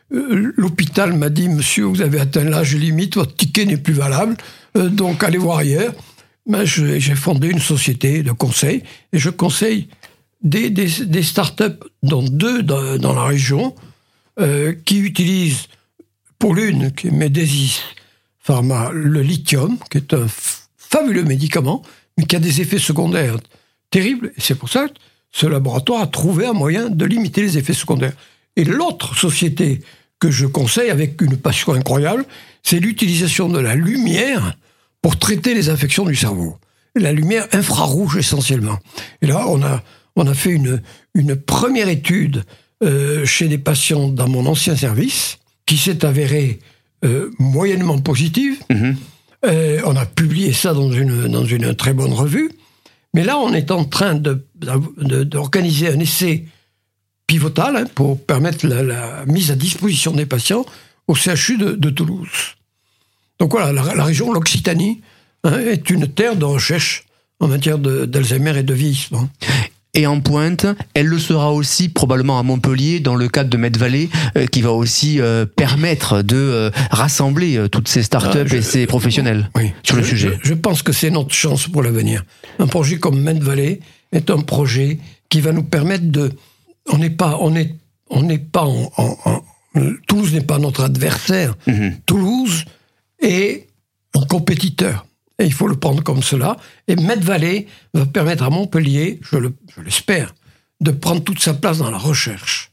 l'hôpital 0.09 1.13
m'a 1.13 1.29
dit, 1.29 1.49
monsieur, 1.49 1.85
vous 1.85 2.01
avez 2.01 2.19
atteint 2.19 2.43
l'âge 2.43 2.75
limite, 2.75 3.15
votre 3.15 3.35
ticket 3.35 3.65
n'est 3.65 3.77
plus 3.77 3.93
valable, 3.93 4.37
euh, 4.77 4.87
donc 4.87 5.23
allez 5.23 5.37
voir 5.37 5.57
ailleurs, 5.57 5.93
ben, 6.45 6.63
j'ai 6.63 7.15
fondé 7.15 7.49
une 7.49 7.59
société 7.59 8.23
de 8.23 8.31
conseil 8.31 8.83
et 9.13 9.19
je 9.19 9.29
conseille 9.29 9.87
des, 10.41 10.69
des, 10.69 10.87
des 11.05 11.23
start-up, 11.23 11.83
dont 12.01 12.23
deux 12.23 12.63
dans, 12.63 13.13
la 13.13 13.23
région, 13.23 13.75
euh, 14.39 14.73
qui 14.85 14.99
utilisent, 14.99 15.67
pour 16.39 16.55
l'une, 16.55 16.91
qui 16.91 17.07
est 17.07 17.11
Médésis 17.11 17.81
Pharma, 18.43 18.89
le 18.91 19.21
lithium, 19.21 19.77
qui 19.89 19.97
est 19.97 20.13
un 20.13 20.27
fabuleux 20.77 21.23
médicament, 21.23 21.83
mais 22.17 22.25
qui 22.25 22.35
a 22.35 22.39
des 22.39 22.61
effets 22.61 22.79
secondaires 22.79 23.37
terribles. 23.91 24.31
Et 24.37 24.41
c'est 24.41 24.55
pour 24.55 24.69
ça 24.69 24.87
que 24.87 24.93
ce 25.31 25.45
laboratoire 25.45 26.01
a 26.01 26.07
trouvé 26.07 26.45
un 26.45 26.53
moyen 26.53 26.89
de 26.89 27.05
limiter 27.05 27.41
les 27.41 27.57
effets 27.57 27.73
secondaires. 27.73 28.13
Et 28.55 28.63
l'autre 28.63 29.15
société 29.15 29.81
que 30.19 30.31
je 30.31 30.45
conseille 30.45 30.89
avec 30.89 31.21
une 31.21 31.37
passion 31.37 31.73
incroyable, 31.73 32.25
c'est 32.63 32.79
l'utilisation 32.79 33.47
de 33.47 33.59
la 33.59 33.75
lumière 33.75 34.57
pour 35.01 35.17
traiter 35.17 35.53
les 35.53 35.69
infections 35.69 36.05
du 36.05 36.15
cerveau. 36.15 36.57
La 36.95 37.13
lumière 37.13 37.47
infrarouge 37.53 38.17
essentiellement. 38.17 38.77
Et 39.21 39.27
là, 39.27 39.45
on 39.47 39.63
a, 39.63 39.81
on 40.15 40.27
a 40.27 40.33
fait 40.33 40.51
une, 40.51 40.81
une 41.13 41.35
première 41.35 41.89
étude 41.89 42.43
euh, 42.83 43.25
chez 43.25 43.47
des 43.47 43.57
patients 43.57 44.09
dans 44.09 44.27
mon 44.27 44.45
ancien 44.45 44.75
service 44.75 45.37
qui 45.65 45.77
s'est 45.77 46.03
avérée 46.03 46.59
euh, 47.03 47.31
moyennement 47.39 47.99
positive. 47.99 48.57
Mhm. 48.69 48.95
Euh, 49.45 49.81
on 49.85 49.95
a 49.95 50.05
publié 50.05 50.53
ça 50.53 50.73
dans 50.73 50.91
une, 50.91 51.27
dans 51.27 51.45
une 51.45 51.75
très 51.75 51.93
bonne 51.93 52.13
revue. 52.13 52.51
Mais 53.13 53.23
là, 53.23 53.37
on 53.39 53.53
est 53.53 53.71
en 53.71 53.83
train 53.85 54.15
d'organiser 54.15 55.87
de, 55.87 55.95
un 55.95 55.99
essai 55.99 56.45
pivotal 57.27 57.75
hein, 57.75 57.85
pour 57.95 58.23
permettre 58.23 58.67
la, 58.67 59.25
mise 59.25 59.51
à 59.51 59.55
disposition 59.55 60.11
des 60.11 60.25
patients 60.25 60.65
au 61.07 61.15
CHU 61.15 61.57
de, 61.57 61.89
Toulouse. 61.89 62.55
Donc 63.39 63.51
voilà, 63.51 63.73
la, 63.73 64.03
région, 64.03 64.31
l'Occitanie, 64.31 65.01
hein, 65.43 65.59
est 65.59 65.89
une 65.89 66.07
terre 66.07 66.35
de 66.35 66.45
recherche 66.45 67.05
en 67.39 67.47
matière 67.47 67.79
d'Alzheimer 67.79 68.57
et 68.59 68.63
de 68.63 68.73
vieillissement 68.73 69.27
et 69.93 70.07
en 70.07 70.19
pointe. 70.21 70.65
Elle 70.93 71.07
le 71.07 71.19
sera 71.19 71.51
aussi 71.53 71.89
probablement 71.89 72.39
à 72.39 72.43
Montpellier 72.43 72.99
dans 72.99 73.15
le 73.15 73.27
cadre 73.27 73.49
de 73.49 73.57
Medvalley, 73.57 74.09
euh, 74.37 74.45
qui 74.45 74.61
va 74.61 74.71
aussi 74.71 75.19
euh, 75.19 75.45
permettre 75.45 76.21
de 76.21 76.35
euh, 76.35 76.71
rassembler 76.91 77.67
toutes 77.71 77.87
ces 77.87 78.03
startups 78.03 78.49
ah, 78.51 78.55
et 78.55 78.61
ces 78.61 78.87
professionnels 78.87 79.49
sur 79.83 79.95
le 79.95 80.03
sujet. 80.03 80.37
Je, 80.43 80.53
pense 80.53 80.83
que 80.83 80.91
c'est 80.91 81.09
notre 81.09 81.33
chance 81.33 81.67
pour 81.67 81.83
l'avenir. 81.83 82.23
Un 82.59 82.67
projet 82.67 82.99
comme 82.99 83.21
Medvalley 83.21 83.79
est 84.11 84.29
un 84.29 84.39
projet 84.39 84.99
qui 85.29 85.41
va 85.41 85.51
nous 85.51 85.63
permettre 85.63 86.05
de. 86.05 86.31
On 86.91 86.97
n'est 86.97 87.09
pas, 87.09 87.37
on 87.39 87.55
est, 87.55 87.75
on 88.09 88.23
n'est 88.23 88.37
pas 88.39 88.65
en, 88.65 88.91
en, 88.97 89.41
Toulouse 90.07 90.33
n'est 90.33 90.41
pas 90.41 90.59
notre 90.59 90.83
adversaire. 90.83 91.55
Mhm. 91.67 91.97
Toulouse 92.05 92.65
est 93.21 93.67
un 94.13 94.25
compétiteur. 94.25 95.05
Il 95.45 95.53
faut 95.53 95.67
le 95.67 95.75
prendre 95.75 96.03
comme 96.03 96.23
cela. 96.23 96.57
Et 96.87 96.95
Medvalley 96.95 97.67
va 97.93 98.05
permettre 98.05 98.43
à 98.43 98.49
Montpellier, 98.49 99.19
je 99.21 99.37
l'espère, 99.81 100.33
de 100.79 100.91
prendre 100.91 101.23
toute 101.23 101.39
sa 101.39 101.53
place 101.53 101.79
dans 101.79 101.91
la 101.91 101.97
recherche. 101.97 102.71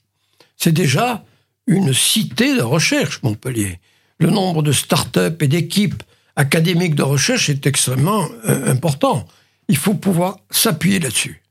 C'est 0.56 0.72
déjà 0.72 1.24
une 1.66 1.92
cité 1.92 2.56
de 2.56 2.62
recherche, 2.62 3.22
Montpellier. 3.22 3.80
Le 4.18 4.30
nombre 4.30 4.62
de 4.62 4.72
start-up 4.72 5.42
et 5.42 5.48
d'équipes 5.48 6.02
académiques 6.34 6.94
de 6.94 7.02
recherche 7.02 7.48
est 7.50 7.66
extrêmement 7.66 8.26
euh, 8.48 8.72
important. 8.72 9.26
Il 9.68 9.76
faut 9.76 9.94
pouvoir 9.94 10.38
s'appuyer 10.50 10.98
là-dessus. 10.98 11.42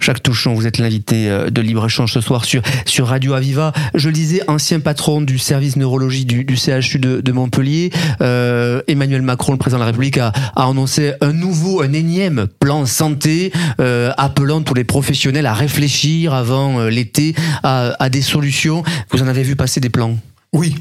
Jacques 0.00 0.22
Touchon, 0.22 0.54
vous 0.54 0.66
êtes 0.66 0.78
l'invité 0.78 1.28
euh, 1.28 1.50
de 1.50 1.60
Libre-Échange 1.60 2.12
ce 2.12 2.20
soir 2.20 2.44
sur, 2.44 2.62
sur 2.86 3.08
Radio 3.08 3.34
Aviva. 3.34 3.72
Je 3.94 4.08
le 4.08 4.14
disais, 4.14 4.40
ancien 4.48 4.80
patron 4.80 5.20
du 5.20 5.38
service 5.38 5.76
neurologie 5.76 6.24
du, 6.24 6.44
du 6.44 6.56
CHU 6.56 6.98
de, 6.98 7.32
Montpellier. 7.32 7.90
Euh, 8.20 8.82
Emmanuel 8.88 9.22
Macron, 9.22 9.52
le 9.52 9.58
président 9.58 9.78
de 9.78 9.82
la 9.82 9.86
République, 9.86 10.18
a, 10.18 10.32
a 10.56 10.66
annoncé 10.66 11.12
un 11.20 11.32
nouveau, 11.32 11.82
un 11.82 11.92
énième 11.92 12.46
plan 12.58 12.86
santé, 12.86 13.52
euh, 13.80 14.12
appelant 14.16 14.62
tous 14.62 14.74
les 14.74 14.84
professionnels 14.84 15.46
à 15.46 15.54
réfléchir 15.54 16.34
avant 16.34 16.84
l'été 16.86 17.34
à, 17.62 17.94
à, 18.02 18.08
des 18.08 18.22
solutions. 18.22 18.82
Vous 19.10 19.22
en 19.22 19.28
avez 19.28 19.42
vu 19.42 19.54
passer 19.54 19.80
des 19.80 19.90
plans? 19.90 20.16
Oui. 20.52 20.76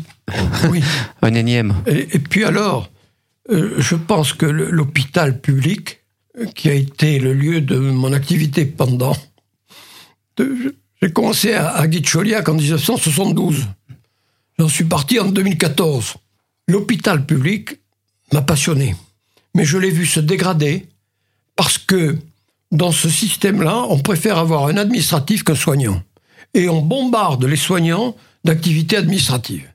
oui. 0.70 0.82
un 1.22 1.34
énième. 1.34 1.76
Et, 1.86 2.16
et 2.16 2.20
puis 2.20 2.46
alors, 2.46 2.90
je 3.50 3.96
pense 3.96 4.34
que 4.34 4.46
l'hôpital 4.46 5.40
public 5.40 5.99
qui 6.56 6.70
a 6.70 6.74
été 6.74 7.20
le 7.20 7.34
lieu 7.34 7.62
de 7.62 7.78
mon 7.78 8.14
activité 8.14 8.66
pendant. 8.66 9.16
J'ai 10.38 11.12
commencé 11.12 11.54
à, 11.54 11.70
à 11.70 11.88
Guicholiac 11.88 12.48
en 12.50 12.54
1972. 12.54 13.66
J'en 14.58 14.68
suis 14.68 14.86
parti 14.86 15.20
en 15.20 15.30
2014. 15.30 16.16
L'hôpital 16.68 17.26
public 17.26 17.80
m'a 18.34 18.42
passionné. 18.42 18.96
Mais 19.56 19.66
je 19.66 19.78
l'ai 19.78 19.90
vu 19.90 20.06
se 20.06 20.20
dégrader 20.20 20.88
parce 21.56 21.78
que 21.78 22.18
dans 22.72 22.92
ce 22.92 23.10
système-là, 23.10 23.86
on 23.90 24.00
préfère 24.00 24.38
avoir 24.38 24.68
un 24.68 24.78
administratif 24.78 25.44
qu'un 25.44 25.56
soignant. 25.56 26.02
Et 26.54 26.70
on 26.70 26.82
bombarde 26.82 27.44
les 27.46 27.56
soignants 27.56 28.16
d'activités 28.44 28.98
administratives. 28.98 29.68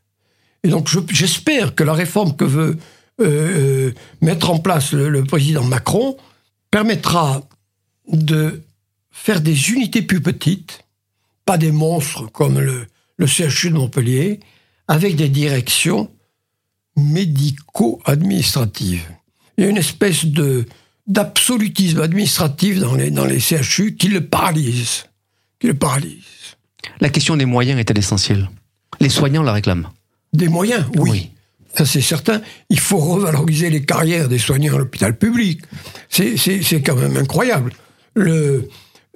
Et 0.62 0.68
donc 0.68 0.88
j'espère 1.10 1.74
que 1.74 1.84
la 1.84 1.92
réforme 1.92 2.36
que 2.36 2.44
veut 2.44 2.78
euh, 3.20 3.24
euh, 3.26 3.92
mettre 4.22 4.50
en 4.50 4.58
place 4.58 4.92
le 4.92 5.24
président 5.24 5.62
Macron 5.62 6.16
permettra 6.74 7.40
de 8.08 8.62
faire 9.12 9.40
des 9.40 9.70
unités 9.70 10.02
plus 10.02 10.20
petites, 10.20 10.84
pas 11.46 11.56
des 11.56 11.70
monstres 11.70 12.26
comme 12.32 12.58
le, 12.58 12.88
CHU 13.28 13.70
de 13.70 13.76
Montpellier, 13.76 14.40
avec 14.88 15.14
des 15.14 15.28
directions 15.28 16.10
médico-administratives. 16.96 19.06
Il 19.56 19.62
y 19.62 19.68
a 19.68 19.70
une 19.70 19.76
espèce 19.76 20.24
de 20.24 20.66
d'absolutisme 21.06 22.00
administratif 22.00 22.80
dans 22.80 22.96
les, 22.96 23.12
dans 23.12 23.24
les 23.24 23.38
CHU 23.38 23.94
qui 23.94 24.08
le 24.08 24.26
paralyse. 24.26 25.04
Qui 25.60 25.68
le 25.68 25.74
paralyse. 25.74 26.56
La 26.98 27.08
question 27.08 27.36
des 27.36 27.44
moyens 27.44 27.78
est-elle 27.78 27.98
essentielle? 27.98 28.50
Les 28.98 29.10
soignants 29.10 29.44
la 29.44 29.52
réclament. 29.52 29.92
Des 30.32 30.48
moyens, 30.48 30.84
oui 30.96 31.30
ça 31.76 31.84
c'est 31.84 32.00
certain. 32.00 32.40
Il 32.70 32.78
faut 32.78 32.98
revaloriser 32.98 33.70
les 33.70 33.84
carrières 33.84 34.28
des 34.28 34.38
soignants 34.38 34.74
à 34.74 34.78
l'hôpital 34.78 35.16
public. 35.16 35.62
C'est 36.14 36.82
quand 36.82 36.94
même 36.94 37.16
incroyable. 37.16 37.72
Le, 38.14 38.68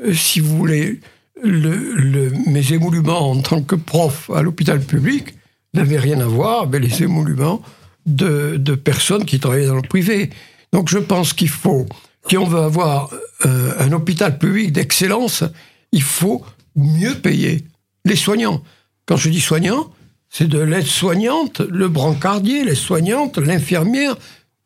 euh, 0.02 0.12
si 0.12 0.40
vous 0.40 0.57
voulez, 0.57 1.00
le, 1.40 2.33
mes 2.49 2.73
émoluments 2.73 3.31
en 3.31 3.40
tant 3.40 3.62
que 3.62 3.76
prof 3.76 4.31
à 4.35 4.43
l'hôpital 4.43 4.81
public 4.81 5.35
n'avaient 5.75 5.99
rien 5.99 6.19
à 6.21 6.25
voir 6.25 6.62
avec 6.62 6.83
les 6.83 7.05
émoluments 7.05 7.62
de, 8.07 8.57
de, 8.57 8.75
personnes 8.75 9.25
qui 9.25 9.38
travaillaient 9.38 9.69
dans 9.69 9.76
le 9.76 9.83
privé. 9.83 10.31
Donc 10.73 10.88
je 10.88 10.99
pense 10.99 11.35
qu'il 11.35 11.50
faut, 11.50 11.87
si 12.28 12.37
on 12.37 12.47
veut 12.47 12.61
avoir 12.61 13.11
euh, 13.47 13.75
un 13.78 13.93
hôpital 13.93 14.37
public 14.37 14.73
d'excellence, 14.73 15.45
il 15.93 16.02
faut 16.02 16.45
mieux 16.75 17.14
payer 17.14 17.64
les 18.05 18.17
soignants. 18.17 18.62
Quand 19.07 19.17
je 19.17 19.28
dis 19.28 19.40
soignants, 19.40 19.93
c'est 20.31 20.49
de 20.49 20.59
l'aide-soignante, 20.59 21.61
le 21.61 21.88
brancardier, 21.88 22.64
l'aide-soignante, 22.64 23.38
l'infirmière, 23.38 24.17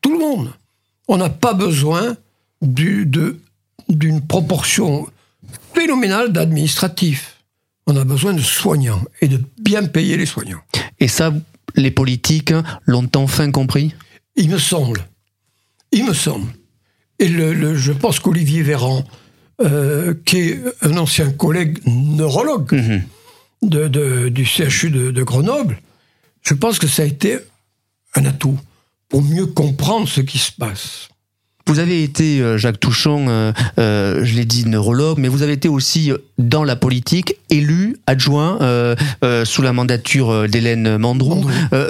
tout 0.00 0.12
le 0.12 0.18
monde. 0.18 0.52
On 1.08 1.18
n'a 1.18 1.28
pas 1.28 1.52
besoin 1.52 2.16
d'une 2.62 4.26
proportion 4.26 5.06
phénoménale 5.74 6.32
d'administratifs. 6.32 7.36
On 7.86 7.96
a 7.96 8.04
besoin 8.04 8.32
de 8.32 8.40
soignants 8.40 9.02
et 9.20 9.28
de 9.28 9.40
bien 9.60 9.84
payer 9.84 10.16
les 10.16 10.26
soignants. 10.26 10.62
Et 11.00 11.08
ça, 11.08 11.34
les 11.74 11.90
politiques 11.90 12.54
l'ont 12.86 13.10
enfin 13.16 13.50
compris? 13.50 13.94
Il 14.36 14.48
me 14.48 14.58
semble. 14.58 15.06
Il 15.90 16.06
me 16.06 16.14
semble. 16.14 16.50
Et 17.18 17.28
le, 17.28 17.76
je 17.76 17.92
pense 17.92 18.20
qu'Olivier 18.20 18.62
Véran, 18.62 19.04
euh, 19.60 20.14
qui 20.24 20.38
est 20.38 20.60
un 20.80 20.96
ancien 20.96 21.30
collègue 21.32 21.78
neurologue, 21.86 22.72
mhm 22.72 23.02
de, 23.62 24.28
du 24.28 24.44
CHU 24.44 24.90
de, 24.90 25.22
Grenoble, 25.22 25.80
je 26.42 26.54
pense 26.54 26.78
que 26.78 26.86
ça 26.86 27.02
a 27.02 27.06
été 27.06 27.38
un 28.14 28.24
atout 28.24 28.58
pour 29.08 29.22
mieux 29.22 29.46
comprendre 29.46 30.08
ce 30.08 30.20
qui 30.20 30.38
se 30.38 30.52
passe. 30.52 31.08
Vous 31.66 31.78
avez 31.78 32.02
été, 32.02 32.40
euh, 32.40 32.58
Jacques 32.58 32.80
Touchon, 32.80 33.26
euh, 33.28 33.52
euh, 33.78 34.24
je 34.24 34.34
l'ai 34.34 34.44
dit, 34.44 34.66
neurologue, 34.66 35.18
mais 35.18 35.28
vous 35.28 35.42
avez 35.42 35.52
été 35.52 35.68
aussi 35.68 36.12
dans 36.38 36.64
la 36.64 36.76
politique, 36.76 37.36
élu, 37.50 37.96
adjoint, 38.06 38.58
sous 39.44 39.62
la 39.62 39.72
mandature 39.72 40.48
d'Hélène 40.48 40.98
Mandrou. 40.98 41.46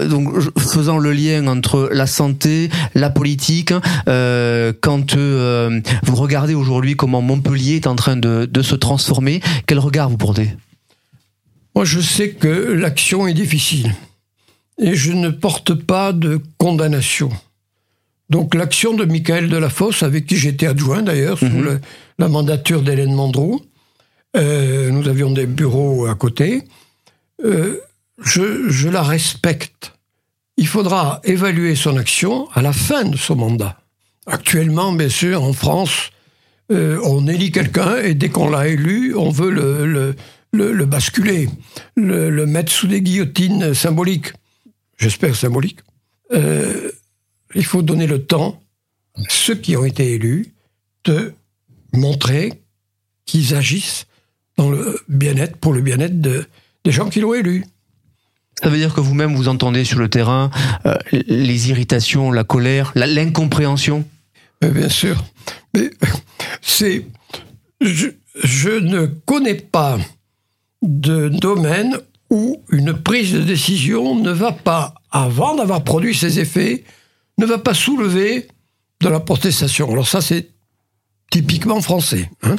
donc, 0.09 0.33
faisant 0.59 0.99
le 0.99 1.13
lien 1.13 1.47
entre 1.47 1.89
la 1.93 2.07
santé, 2.07 2.69
la 2.95 3.11
politique, 3.11 3.73
quand 4.07 5.17
vous 5.17 6.15
regardez 6.15 6.55
aujourd'hui 6.55 6.97
comment 6.97 7.23
Montpellier 7.23 7.77
est 7.77 7.87
en 7.87 7.97
train 7.97 8.17
de, 8.17 8.49
de 8.51 8.63
se 8.63 8.75
transformer, 8.75 9.41
quel 9.67 9.79
regard 9.79 10.11
vous 10.11 10.19
portez? 10.19 10.51
Moi, 11.75 11.85
je 11.85 12.01
sais 12.01 12.31
que 12.31 12.49
l'action 12.49 13.27
est 13.27 13.35
difficile 13.35 13.95
et 14.79 14.95
je 14.95 15.13
ne 15.13 15.31
porte 15.31 15.75
pas 15.75 16.13
de 16.13 16.41
condamnation. 16.59 17.31
Donc 18.33 18.55
l'action 18.55 18.95
de 18.95 19.05
Michael 19.05 19.51
Delafosse, 19.51 20.03
avec 20.03 20.25
qui 20.25 20.37
j'étais 20.37 20.67
adjoint 20.67 21.03
d'ailleurs, 21.03 21.39
sous 21.39 21.45
Mhm. 21.59 21.65
le- 21.65 21.81
la 22.19 22.29
mandature 22.29 22.81
d'Hélène 22.81 23.13
Mandrou, 23.15 23.61
euh, 24.37 24.89
nous 24.91 25.07
avions 25.07 25.31
des 25.31 25.45
bureaux 25.45 26.07
à 26.07 26.15
côté, 26.15 26.63
euh, 27.45 27.77
je, 28.25 28.71
je 28.71 28.89
la 28.89 29.03
respecte. 29.03 29.93
Il 30.57 30.67
faudra 30.67 31.21
évaluer 31.25 31.75
son 31.77 31.99
action 31.99 32.49
à 32.55 32.63
la 32.63 32.73
fin 32.73 33.05
de 33.05 33.19
son 33.19 33.37
mandat. 33.37 33.79
Actuellement, 34.27 34.93
bien 34.93 35.11
sûr, 35.11 35.43
en 35.43 35.53
France, 35.53 36.11
euh, 36.71 36.99
on 37.05 37.27
élit 37.29 37.51
quelqu'un 37.53 37.99
et 37.99 38.15
dès 38.15 38.31
qu'on 38.31 38.49
l'a 38.49 38.67
élu, 38.69 39.15
on 39.15 39.29
veut 39.31 39.51
le, 39.51 39.85
le, 39.87 40.15
le- 40.55 40.73
le 40.73 40.87
basculer, 40.87 41.51
le, 41.97 42.31
le 42.31 42.47
mettre 42.47 42.73
sous 42.73 42.87
des 42.87 43.03
guillotines 43.03 43.75
symboliques. 43.75 44.33
J'espère 44.97 45.37
symboliques. 45.37 45.81
Euh, 47.55 47.59
il 47.59 47.65
faut 47.65 47.83
donner 47.83 48.07
le 48.07 48.25
temps 48.25 48.61
à 49.17 49.23
ceux 49.29 49.55
qui 49.55 49.77
ont 49.77 49.85
été 49.85 50.13
élus 50.13 50.53
de 51.05 51.35
montrer 51.93 52.63
qu'ils 53.27 53.55
agissent 53.55 54.07
dans 54.57 54.71
le 54.71 55.01
bien-être, 55.09 55.57
pour 55.57 55.73
le 55.73 55.81
bien-être 55.81 56.21
de, 56.21 56.47
des 56.85 56.93
gens 56.93 57.09
qui 57.09 57.21
l'ont 57.21 57.35
élu. 57.35 57.65
Ça 58.63 58.69
veut 58.69 58.77
dire 58.77 58.95
que 58.95 59.01
vous-même 59.01 59.35
vous 59.35 59.49
entendez 59.49 59.85
sur 59.85 59.99
le 59.99 60.09
terrain 60.09 60.51
euh, 60.87 60.97
les 61.13 61.71
irritations, 61.71 62.31
la 62.31 62.45
colère, 62.45 62.93
l'incompréhension? 62.95 64.07
Euh, 64.63 64.71
bien 64.71 64.89
sûr. 64.89 65.25
Mais 65.75 65.91
c'est. 66.61 67.07
Je, 67.81 68.09
je 68.43 68.71
ne 68.71 69.07
connais 69.07 69.55
pas 69.55 69.99
de 70.83 71.29
domaine 71.29 71.97
où 72.31 72.63
une 72.71 72.95
prise 72.95 73.33
de 73.33 73.41
décision 73.41 74.15
ne 74.15 74.31
va 74.31 74.53
pas, 74.53 74.95
avant 75.11 75.57
d'avoir 75.57 75.83
produit 75.83 76.15
ses 76.15 76.39
effets, 76.39 76.85
ne 77.39 77.47
va 77.47 77.59
pas 77.59 77.75
soulever 77.75 78.49
de 79.01 79.09
la 79.09 79.21
protestation. 79.21 79.91
Alors 79.91 80.09
ça, 80.09 80.21
c'est 80.21 80.49
typiquement 81.31 81.81
français. 81.81 82.31
hein. 82.43 82.57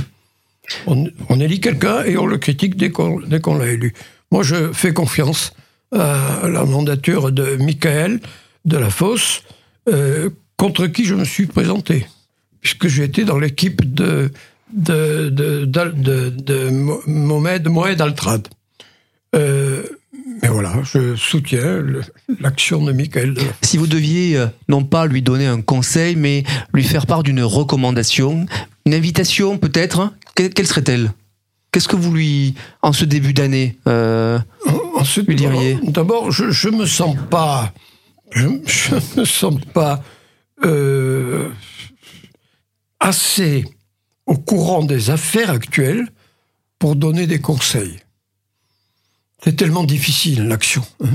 on, 0.87 1.05
on 1.29 1.39
élit 1.39 1.59
quelqu'un 1.61 2.03
et 2.03 2.17
on 2.17 2.25
le 2.25 2.37
critique 2.37 2.75
dès 2.75 2.91
qu'on 2.91 3.19
l'a 3.57 3.67
élu. 3.67 3.93
Moi, 4.31 4.43
je 4.43 4.73
fais 4.73 4.93
confiance 4.93 5.53
à 5.91 6.47
la 6.47 6.65
mandature 6.65 7.31
de 7.31 7.55
Michael 7.57 8.19
de 8.65 8.77
la 8.77 8.89
Fosse, 8.89 9.43
euh, 9.89 10.29
contre 10.57 10.87
qui 10.87 11.05
je 11.05 11.15
me 11.15 11.25
suis 11.25 11.45
présenté, 11.45 12.07
puisque 12.61 12.87
j'étais 12.87 13.25
dans 13.25 13.37
l'équipe 13.37 13.93
de, 13.93 14.31
Mohamed 17.05 18.01
Altrad. 18.01 18.47
Euh, 19.35 19.83
mais 20.41 20.48
voilà, 20.48 20.75
je 20.84 21.15
soutiens 21.15 21.84
l'action 22.39 22.84
de 22.84 22.91
Michael. 22.91 23.36
Si 23.62 23.77
vous 23.77 23.88
deviez 23.88 24.38
euh, 24.38 24.48
non 24.70 24.84
pas 24.84 25.05
lui 25.05 25.22
donner 25.22 25.48
un 25.48 25.62
conseil, 25.62 26.15
mais 26.15 26.43
lui 26.74 26.84
faire 26.84 27.05
part 27.08 27.24
d'une 27.24 27.41
recommandation, 27.41 28.46
une 28.86 28.93
invitation 28.93 29.58
peut-être, 29.58 30.00
hein, 30.00 30.13
que- 30.36 30.48
quelle 30.48 30.67
serait-elle? 30.67 31.12
Qu'est-ce 31.72 31.88
que 31.88 31.96
vous 31.96 32.13
lui, 32.13 32.53
en 32.84 32.93
ce 32.93 33.03
début 33.05 33.34
d'année, 33.34 33.77
euh, 33.88 34.38
Lui 35.27 35.36
diriez? 35.36 35.79
D'abord, 35.84 36.32
je, 36.32 36.51
je 36.51 36.70
me 36.70 36.86
sens 36.86 37.15
pas, 37.32 37.74
je, 38.32 38.48
je 38.67 39.20
me 39.20 39.25
sens 39.25 39.55
pas 39.74 40.03
euh, 40.63 41.50
assez 43.00 43.65
au 44.27 44.38
courant 44.38 44.84
des 44.84 45.10
affaires 45.10 45.50
actuelles 45.50 46.08
pour 46.79 46.96
donner 46.96 47.25
des 47.27 47.39
conseils. 47.41 47.98
C'est 49.43 49.55
tellement 49.55 49.83
difficile 49.83 50.47
l'action. 50.47 50.85
hein. 51.03 51.10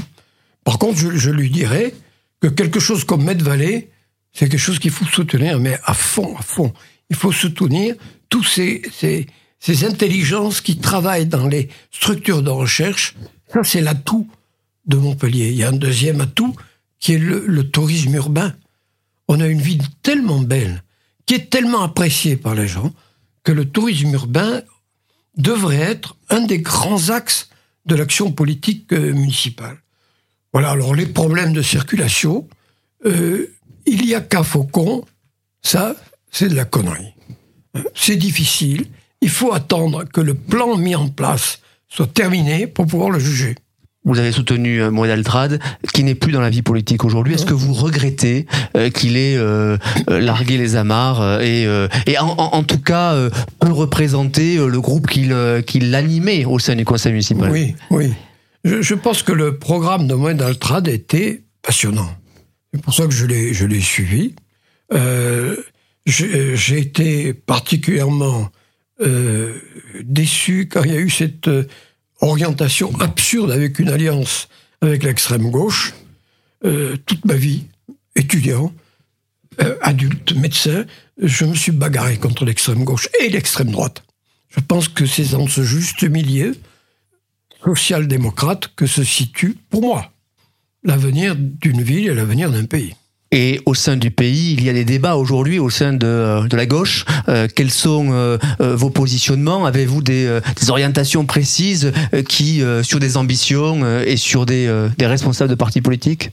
Par 0.64 0.78
contre, 0.78 0.98
je, 0.98 1.30
lui 1.30 1.50
dirais 1.50 1.94
que 2.40 2.48
quelque 2.48 2.78
chose 2.78 3.04
comme 3.04 3.24
Med 3.24 3.40
Valley, 3.40 3.88
c'est 4.32 4.48
quelque 4.48 4.60
chose 4.60 4.78
qu'il 4.78 4.90
faut 4.90 5.06
soutenir, 5.06 5.58
mais 5.58 5.78
à 5.84 5.94
fond, 5.94 6.36
à 6.36 6.42
fond. 6.42 6.72
Il 7.08 7.16
faut 7.16 7.32
soutenir 7.32 7.94
tous 8.28 8.44
ces, 8.44 8.82
ces, 8.92 9.26
ces 9.60 9.84
intelligences 9.84 10.60
qui 10.60 10.76
travaillent 10.76 11.26
dans 11.26 11.46
les 11.46 11.70
structures 11.90 12.42
de 12.42 12.50
recherche. 12.50 13.14
Ça, 13.50 13.64
c'est 13.64 13.80
l'atout 13.80 14.28
de 14.84 14.98
Montpellier. 14.98 15.48
Il 15.48 15.56
y 15.56 15.64
a 15.64 15.70
un 15.70 15.72
deuxième 15.72 16.20
atout 16.20 16.54
qui 17.00 17.14
est 17.14 17.18
le 17.18 17.70
tourisme 17.70 18.14
urbain. 18.14 18.54
On 19.28 19.40
a 19.40 19.46
une 19.46 19.62
ville 19.62 19.84
tellement 20.02 20.40
belle, 20.40 20.82
qui 21.24 21.34
est 21.34 21.50
tellement 21.50 21.82
appréciée 21.82 22.36
par 22.36 22.54
les 22.54 22.68
gens, 22.68 22.92
que 23.42 23.52
le 23.52 23.66
tourisme 23.66 24.12
urbain 24.12 24.62
devrait 25.36 25.76
être 25.76 26.16
un 26.28 26.40
des 26.40 26.58
grands 26.58 27.08
axes 27.08 27.48
de 27.88 27.96
l'action 27.96 28.30
politique 28.30 28.92
euh, 28.92 29.12
municipale. 29.12 29.78
Voilà, 30.52 30.70
alors 30.70 30.94
les 30.94 31.06
problèmes 31.06 31.52
de 31.52 31.62
circulation, 31.62 32.46
euh, 33.06 33.50
il 33.86 34.04
y 34.06 34.14
a 34.14 34.20
qu'à 34.20 34.42
Faucon, 34.42 35.04
ça, 35.62 35.96
c'est 36.30 36.48
de 36.48 36.54
la 36.54 36.64
connerie. 36.64 37.14
Hein, 37.74 37.82
C'est 37.94 38.16
difficile, 38.16 38.86
il 39.20 39.30
faut 39.30 39.52
attendre 39.52 40.04
que 40.04 40.20
le 40.20 40.34
plan 40.34 40.76
mis 40.76 40.94
en 40.94 41.08
place 41.08 41.60
soit 41.88 42.12
terminé 42.12 42.66
pour 42.66 42.86
pouvoir 42.86 43.10
le 43.10 43.18
juger. 43.18 43.54
Vous 44.08 44.18
avez 44.18 44.32
soutenu 44.32 44.80
euh, 44.80 44.90
Mohamed 44.90 45.18
Altrad, 45.18 45.60
qui 45.92 46.02
n'est 46.02 46.14
plus 46.14 46.32
dans 46.32 46.40
la 46.40 46.50
vie 46.50 46.62
politique 46.62 47.04
aujourd'hui. 47.04 47.34
Est-ce 47.34 47.44
que 47.44 47.54
vous 47.54 47.74
regrettez 47.74 48.46
euh, 48.76 48.90
qu'il 48.90 49.16
ait 49.16 49.36
euh, 49.36 49.76
largué 50.08 50.56
les 50.56 50.76
amarres 50.76 51.40
et, 51.42 51.66
en, 52.18 52.62
tout 52.64 52.80
cas 52.80 53.14
peut 53.60 53.72
représenter 53.72 54.56
le 54.56 54.80
groupe 54.80 55.06
qu'il 55.06 55.34
qu'il 55.66 55.94
animait 55.94 56.44
au 56.44 56.58
sein 56.58 56.74
du 56.74 56.84
conseil 56.84 57.12
municipal? 57.12 57.50
Oui, 57.50 57.74
oui. 57.90 58.12
Je, 58.64 58.94
pense 58.94 59.22
que 59.22 59.32
le 59.32 59.58
programme 59.58 60.06
de 60.06 60.14
Mohamed 60.14 60.42
Altrad 60.42 60.88
était 60.88 61.42
passionnant. 61.62 62.08
C'est 62.72 62.82
pour 62.82 62.94
ça 62.94 63.06
que 63.06 63.12
je 63.12 63.26
l'ai, 63.26 63.80
suivi. 63.80 64.34
J'ai, 66.06 66.78
été 66.78 67.34
particulièrement 67.34 68.48
déçu 70.02 70.68
quand 70.70 70.82
il 70.82 70.92
y 70.92 70.96
a 70.96 71.00
eu 71.00 71.10
cette 71.10 71.48
orientation 72.20 72.92
absurde 73.00 73.50
avec 73.50 73.78
une 73.78 73.88
alliance 73.88 74.48
avec 74.80 75.02
l'extrême 75.02 75.50
gauche. 75.50 75.94
Euh, 76.64 76.96
toute 77.06 77.24
ma 77.24 77.34
vie, 77.34 77.66
étudiant, 78.16 78.72
euh, 79.60 79.76
adulte, 79.80 80.34
médecin, 80.34 80.84
je 81.20 81.44
me 81.44 81.54
suis 81.54 81.72
bagarré 81.72 82.16
contre 82.16 82.44
l'extrême 82.44 82.84
gauche 82.84 83.08
et 83.20 83.28
l'extrême 83.28 83.70
droite. 83.70 84.02
Je 84.50 84.60
pense 84.60 84.88
que 84.88 85.06
c'est 85.06 85.30
dans 85.32 85.46
ce 85.46 85.62
juste 85.62 86.02
milieu 86.04 86.56
social-démocrate 87.64 88.68
que 88.76 88.86
se 88.86 89.04
situe, 89.04 89.56
pour 89.68 89.82
moi, 89.82 90.12
l'avenir 90.84 91.34
d'une 91.36 91.82
ville 91.82 92.08
et 92.08 92.14
l'avenir 92.14 92.50
d'un 92.50 92.64
pays. 92.64 92.94
Et 93.30 93.60
au 93.66 93.74
sein 93.74 93.96
du 93.96 94.10
pays, 94.10 94.54
il 94.54 94.64
y 94.64 94.70
a 94.70 94.72
des 94.72 94.86
débats 94.86 95.16
aujourd'hui 95.16 95.58
au 95.58 95.68
sein 95.68 95.92
de, 95.92 96.06
euh, 96.06 96.48
de 96.48 96.56
la 96.56 96.64
gauche. 96.64 97.04
Euh, 97.28 97.46
quels 97.54 97.70
sont 97.70 98.08
euh, 98.12 98.38
vos 98.58 98.88
positionnements? 98.88 99.66
Avez-vous 99.66 100.02
des, 100.02 100.40
orientations 100.68 101.26
précises 101.26 101.92
qui, 102.28 102.62
sur 102.82 102.98
des 103.00 103.16
ambitions 103.16 104.00
et 104.00 104.16
sur 104.16 104.46
des, 104.46 104.88
des 104.96 105.06
responsables 105.06 105.50
de 105.50 105.54
partis 105.54 105.80
politiques? 105.80 106.30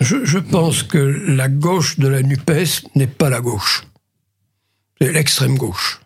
Je, 0.00 0.24
je 0.24 0.38
pense 0.38 0.82
que 0.82 0.98
la 0.98 1.48
gauche 1.48 1.98
de 1.98 2.08
la 2.08 2.22
NUPES 2.22 2.88
n'est 2.94 3.06
pas 3.06 3.28
la 3.28 3.40
gauche. 3.40 3.84
C'est 5.00 5.12
l'extrême 5.12 5.56
gauche. 5.56 6.00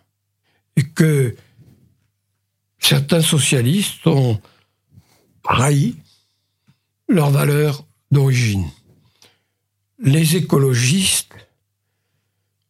Et 0.75 0.83
que 0.83 1.35
certains 2.79 3.21
socialistes 3.21 4.05
ont 4.07 4.39
trahi 5.43 5.95
leurs 7.07 7.31
valeurs 7.31 7.85
d'origine. 8.11 8.65
Les 10.03 10.35
écologistes 10.35 11.33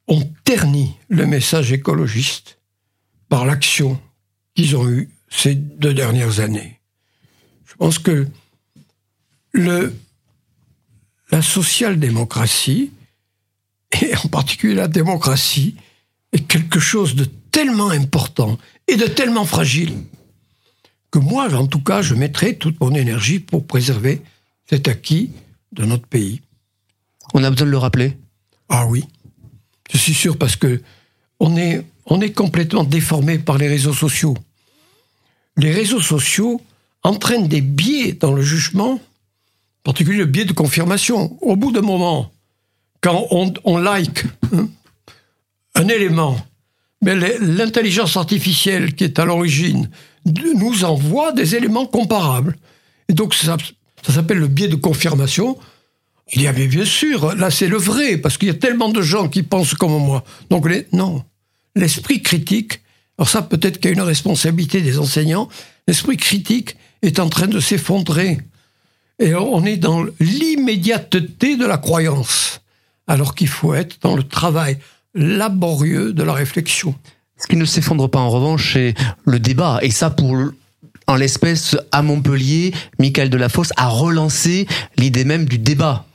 ont 0.07 0.23
terni 0.43 0.95
le 1.09 1.25
message 1.25 1.71
écologiste 1.71 2.59
par 3.27 3.45
l'action 3.45 3.99
qu'ils 4.53 4.77
ont 4.77 4.87
eue 4.87 5.09
ces 5.29 5.55
deux 5.55 5.95
dernières 5.95 6.39
années. 6.39 6.79
Je 7.65 7.73
pense 7.75 7.97
que 7.97 8.27
la 9.55 9.89
social-démocratie, 11.41 12.91
et 13.99 14.15
en 14.15 14.27
particulier 14.27 14.75
la 14.75 14.87
démocratie, 14.87 15.75
est 16.33 16.47
quelque 16.47 16.79
chose 16.79 17.15
de 17.15 17.25
tellement 17.49 17.89
important 17.89 18.59
et 18.87 18.95
de 18.95 19.07
tellement 19.07 19.45
fragile 19.45 19.95
que 21.09 21.17
moi, 21.17 21.51
en 21.55 21.65
tout 21.65 21.81
cas, 21.81 22.03
je 22.03 22.13
mettrai 22.13 22.57
toute 22.57 22.79
mon 22.79 22.93
énergie 22.93 23.39
pour 23.39 23.65
préserver 23.65 24.21
cet 24.69 24.87
acquis 24.87 25.31
de 25.71 25.83
notre 25.85 26.05
pays. 26.05 26.42
On 27.33 27.43
a 27.43 27.49
besoin 27.49 27.65
de 27.65 27.71
le 27.71 27.77
rappeler. 27.77 28.17
Ah 28.69 28.87
oui, 28.87 29.05
je 29.91 29.97
suis 29.97 30.13
sûr 30.13 30.37
parce 30.37 30.55
que 30.55 30.81
on 31.39 31.57
est, 31.57 32.33
complètement 32.33 32.83
déformé 32.83 33.37
par 33.37 33.57
les 33.57 33.67
réseaux 33.67 33.93
sociaux. 33.93 34.35
Les 35.57 35.71
réseaux 35.71 36.01
sociaux 36.01 36.61
entraînent 37.03 37.47
des 37.47 37.61
biais 37.61 38.13
dans 38.13 38.31
le 38.31 38.41
jugement, 38.41 38.93
en 38.93 39.01
particulier 39.83 40.19
le 40.19 40.25
biais 40.25 40.45
de 40.45 40.53
confirmation. 40.53 41.37
Au 41.41 41.55
bout 41.55 41.71
d'un 41.71 41.81
moment, 41.81 42.31
quand 43.01 43.27
on, 43.31 43.77
like 43.77 44.25
hein, 44.53 44.69
un 45.75 45.87
élément 45.89 46.37
mais 47.03 47.15
l'intelligence 47.39 48.15
artificielle 48.15 48.95
qui 48.95 49.03
est 49.03 49.19
à 49.19 49.25
l'origine 49.25 49.89
nous 50.25 50.85
envoie 50.85 51.33
des 51.33 51.55
éléments 51.55 51.85
comparables. 51.85 52.55
Et 53.09 53.13
donc 53.13 53.33
ça 53.35 53.57
s'appelle 54.07 54.37
le 54.37 54.47
biais 54.47 54.69
de 54.69 54.75
confirmation. 54.75 55.57
Il 56.31 56.41
y 56.41 56.47
avait 56.47 56.67
bien 56.67 56.85
sûr, 56.85 57.35
là 57.35 57.51
c'est 57.51 57.67
le 57.67 57.77
vrai, 57.77 58.17
parce 58.17 58.37
qu'il 58.37 58.47
y 58.47 58.51
a 58.51 58.55
tellement 58.55 58.89
de 58.89 59.01
gens 59.01 59.27
qui 59.27 59.43
pensent 59.43 59.73
comme 59.73 59.97
moi. 59.97 60.23
Donc 60.49 60.67
non, 60.93 61.23
l'esprit 61.75 62.21
critique, 62.21 62.81
alors 63.17 63.29
ça 63.29 63.41
peut-être 63.41 63.79
qu'il 63.79 63.91
y 63.91 63.93
a 63.93 63.97
une 63.97 64.01
responsabilité 64.01 64.81
des 64.81 64.99
enseignants, 64.99 65.49
l'esprit 65.87 66.17
critique 66.17 66.77
est 67.01 67.19
en 67.19 67.29
train 67.29 67.47
de 67.47 67.59
s'effondrer. 67.59 68.37
Et 69.19 69.35
on 69.35 69.65
est 69.65 69.77
dans 69.77 70.05
l'immédiateté 70.19 71.57
de 71.57 71.65
la 71.65 71.77
croyance, 71.77 72.61
alors 73.07 73.35
qu'il 73.35 73.49
faut 73.49 73.73
être 73.73 73.97
dans 74.01 74.15
le 74.15 74.23
travail 74.23 74.79
laborieux 75.13 76.13
de 76.13 76.23
la 76.23 76.33
réflexion. 76.33 76.95
Ce 77.37 77.47
qui 77.47 77.57
ne 77.57 77.65
s'effondre 77.65 78.09
pas 78.09 78.19
en 78.19 78.29
revanche, 78.29 78.73
c'est 78.73 78.95
le 79.25 79.39
débat. 79.39 79.79
Et 79.81 79.91
ça, 79.91 80.09
pour 80.09 80.35
en 81.07 81.15
l'espèce, 81.15 81.75
à 81.91 82.01
Montpellier, 82.01 82.73
Michael 82.99 83.29
Delafosse 83.29 83.73
a 83.75 83.89
relancé 83.89 84.67
l'idée 84.97 85.25
même 85.25 85.45
du 85.45 85.57
débat. 85.57 86.05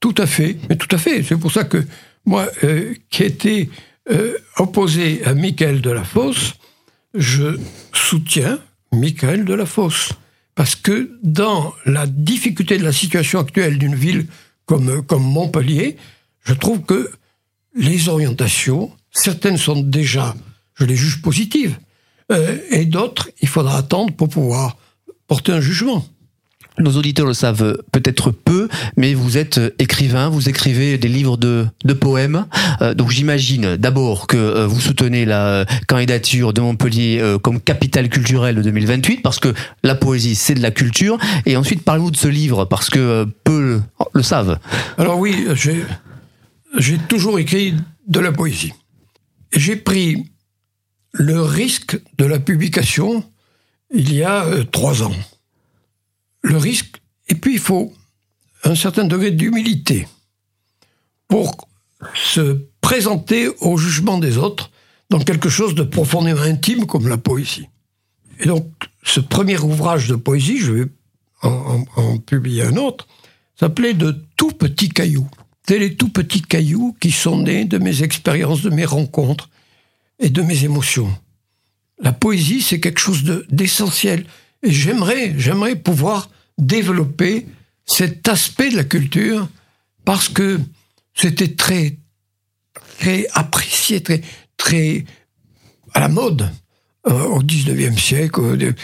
Tout 0.00 0.14
à 0.16 0.26
fait, 0.26 0.56
mais 0.68 0.76
tout 0.76 0.94
à 0.94 0.98
fait. 0.98 1.22
C'est 1.22 1.36
pour 1.36 1.52
ça 1.52 1.64
que 1.64 1.84
moi, 2.24 2.48
euh, 2.64 2.94
qui 3.10 3.22
étais 3.22 3.68
euh, 4.10 4.34
opposé 4.56 5.22
à 5.24 5.34
Michael 5.34 5.82
Delafosse, 5.82 6.54
je 7.14 7.58
soutiens 7.92 8.58
Michael 8.92 9.44
Delafosse. 9.44 10.12
Parce 10.54 10.74
que 10.74 11.18
dans 11.22 11.74
la 11.86 12.06
difficulté 12.06 12.78
de 12.78 12.84
la 12.84 12.92
situation 12.92 13.38
actuelle 13.38 13.78
d'une 13.78 13.94
ville 13.94 14.26
comme, 14.66 15.04
comme 15.04 15.22
Montpellier, 15.22 15.96
je 16.44 16.54
trouve 16.54 16.82
que 16.82 17.10
les 17.74 18.08
orientations, 18.08 18.90
certaines 19.10 19.56
sont 19.56 19.80
déjà, 19.80 20.34
je 20.74 20.84
les 20.84 20.96
juge 20.96 21.22
positives, 21.22 21.78
euh, 22.32 22.58
et 22.70 22.84
d'autres, 22.84 23.30
il 23.40 23.48
faudra 23.48 23.78
attendre 23.78 24.14
pour 24.14 24.28
pouvoir 24.28 24.76
porter 25.26 25.52
un 25.52 25.60
jugement. 25.60 26.04
Nos 26.80 26.96
auditeurs 26.96 27.26
le 27.26 27.34
savent 27.34 27.78
peut-être 27.92 28.30
peu, 28.30 28.68
mais 28.96 29.14
vous 29.14 29.38
êtes 29.38 29.60
écrivain, 29.78 30.28
vous 30.28 30.48
écrivez 30.48 30.98
des 30.98 31.08
livres 31.08 31.36
de, 31.36 31.66
poèmes. 31.92 32.46
Euh, 32.80 32.94
donc 32.94 33.10
j'imagine 33.10 33.76
d'abord 33.76 34.26
que 34.26 34.36
euh, 34.36 34.66
vous 34.66 34.80
soutenez 34.80 35.24
la 35.24 35.66
candidature 35.86 36.52
de 36.52 36.60
Montpellier 36.60 37.36
comme 37.42 37.60
capitale 37.60 38.08
culturelle 38.08 38.56
de 38.56 38.62
2028, 38.62 39.18
parce 39.22 39.38
que 39.38 39.54
la 39.82 39.94
poésie, 39.94 40.34
c'est 40.34 40.54
de 40.54 40.62
la 40.62 40.70
culture. 40.70 41.18
Et 41.46 41.56
ensuite, 41.56 41.84
parlez-nous 41.84 42.10
de 42.10 42.16
ce 42.16 42.28
livre, 42.28 42.64
parce 42.64 42.90
que 42.90 43.26
peu 43.44 43.80
le 44.14 44.22
savent. 44.22 44.58
Alors 44.98 45.18
oui, 45.18 45.46
j'ai 46.78 46.98
toujours 47.08 47.38
écrit 47.38 47.74
de 48.08 48.20
la 48.20 48.32
poésie. 48.32 48.72
J'ai 49.52 49.76
pris 49.76 50.30
le 51.12 51.42
risque 51.42 51.98
de 52.18 52.24
la 52.24 52.38
publication 52.38 53.24
il 53.92 54.14
y 54.14 54.22
a 54.22 54.44
euh, 54.44 54.64
trois 54.64 55.02
ans. 55.02 55.12
Le 56.42 56.56
risque, 56.56 57.00
et 57.28 57.34
puis 57.34 57.54
il 57.54 57.58
faut 57.58 57.92
un 58.64 58.74
certain 58.74 59.04
degré 59.04 59.30
d'humilité 59.30 60.06
pour 61.28 61.68
se 62.14 62.66
présenter 62.80 63.48
au 63.60 63.76
jugement 63.76 64.18
des 64.18 64.38
autres 64.38 64.70
dans 65.10 65.20
quelque 65.20 65.48
chose 65.48 65.74
de 65.74 65.82
profondément 65.82 66.40
intime 66.40 66.86
comme 66.86 67.08
la 67.08 67.18
poésie. 67.18 67.68
Et 68.40 68.46
donc, 68.46 68.66
ce 69.02 69.20
premier 69.20 69.58
ouvrage 69.58 70.08
de 70.08 70.16
poésie, 70.16 70.58
je 70.58 70.72
vais 70.72 70.86
en, 71.42 72.18
publier 72.18 72.62
un 72.64 72.76
autre, 72.76 73.06
s'appelait 73.58 73.94
De 73.94 74.24
tout 74.36 74.52
petits 74.52 74.88
cailloux. 74.88 75.28
C'est 75.66 75.78
les 75.78 75.94
tout 75.94 76.08
petits 76.08 76.42
cailloux 76.42 76.96
qui 77.00 77.12
sont 77.12 77.42
nés 77.42 77.64
de 77.64 77.78
mes 77.78 78.02
expériences, 78.02 78.62
de 78.62 78.70
mes 78.70 78.84
rencontres 78.84 79.50
et 80.18 80.30
de 80.30 80.42
mes 80.42 80.64
émotions 80.64 81.14
la 82.00 82.12
poésie, 82.12 82.62
c'est 82.62 82.80
quelque 82.80 83.00
chose 83.00 83.24
d'essentiel. 83.50 84.24
Et 84.62 84.70
j'aimerais, 84.70 85.34
j'aimerais 85.38 85.76
pouvoir 85.76 86.30
développer 86.58 87.46
cet 87.86 88.28
aspect 88.28 88.70
de 88.70 88.76
la 88.76 88.84
culture 88.84 89.48
parce 90.04 90.28
que 90.28 90.60
c'était 91.14 91.54
très, 91.54 91.98
très 92.98 93.26
apprécié, 93.32 94.02
très, 94.02 94.20
très 94.56 95.04
à 95.94 96.00
la 96.00 96.08
mode 96.08 96.50
euh, 97.08 97.24
au 97.24 97.42
19e 97.42 97.98
siècle. 97.98 98.74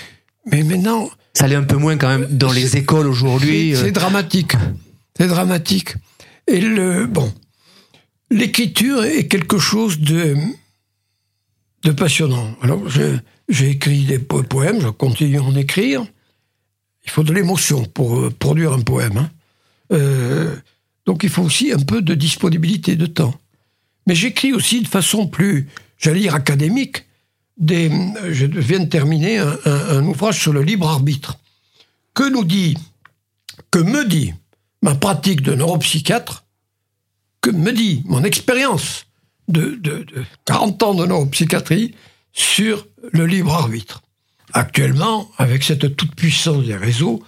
Mais 0.46 0.62
maintenant. 0.62 1.10
Ça 1.34 1.44
allait 1.44 1.56
un 1.56 1.64
peu 1.64 1.76
moins 1.76 1.98
quand 1.98 2.08
même 2.08 2.26
dans 2.30 2.50
les 2.50 2.78
écoles 2.78 3.06
aujourd'hui. 3.06 3.74
C'est 3.76 3.88
euh. 3.88 3.92
dramatique. 3.92 4.52
C'est 5.18 5.26
dramatique. 5.26 5.94
Et 6.46 6.60
le, 6.60 7.06
bon. 7.06 7.32
L'écriture 8.30 9.04
est 9.04 9.28
quelque 9.28 9.58
chose 9.58 10.00
de, 10.00 10.34
de 11.84 11.90
passionnant. 11.90 12.56
Alors, 12.62 12.82
j'ai 13.48 13.70
écrit 13.70 14.04
des 14.04 14.18
poèmes, 14.18 14.80
je 14.80 14.88
continue 14.88 15.38
à 15.38 15.42
en 15.42 15.54
écrire. 15.54 16.04
Il 17.04 17.11
faut 17.11 17.22
de 17.22 17.32
l'émotion 17.32 17.85
pour 17.85 18.18
euh, 18.18 18.30
produire 18.30 18.72
un 18.72 18.80
poème. 18.80 19.18
Hein. 19.18 19.30
Euh, 19.92 20.56
donc, 21.06 21.22
il 21.22 21.30
faut 21.30 21.42
aussi 21.42 21.72
un 21.72 21.78
peu 21.78 22.02
de 22.02 22.14
disponibilité 22.14 22.96
de 22.96 23.06
temps. 23.06 23.35
Mais 24.06 24.14
j'écris 24.14 24.52
aussi 24.52 24.82
de 24.82 24.88
façon 24.88 25.26
plus, 25.28 25.68
j'allais 25.98 26.20
dire, 26.20 26.35
académique. 26.35 27.04
Des, 27.56 27.90
je 28.30 28.44
viens 28.44 28.80
de 28.80 28.88
terminer 28.88 29.38
un, 29.38 30.04
ouvrage 30.04 30.38
sur 30.38 30.52
le 30.52 30.62
libre 30.62 30.88
arbitre. 30.88 31.38
Que 32.12 32.28
nous 32.28 32.44
dit, 32.44 32.76
que 33.70 33.78
me 33.78 34.04
dit 34.06 34.35
ma 34.82 34.94
pratique 34.94 35.40
de 35.40 35.54
neuropsychiatre, 35.54 36.44
que 37.40 37.50
me 37.50 37.72
dit 37.72 38.02
mon 38.04 38.24
expérience 38.24 39.06
de, 39.48 39.80
40 40.44 40.82
ans 40.82 40.94
de 40.94 41.06
neuropsychiatrie 41.06 41.94
sur 42.37 42.87
le 43.12 43.27
libre 43.27 43.55
arbitre. 43.55 44.03
Actuellement, 44.53 45.31
avec 45.38 45.64
cette 45.64 45.96
toute-puissance 45.96 46.64
des 46.64 46.77
réseaux, 46.77 47.25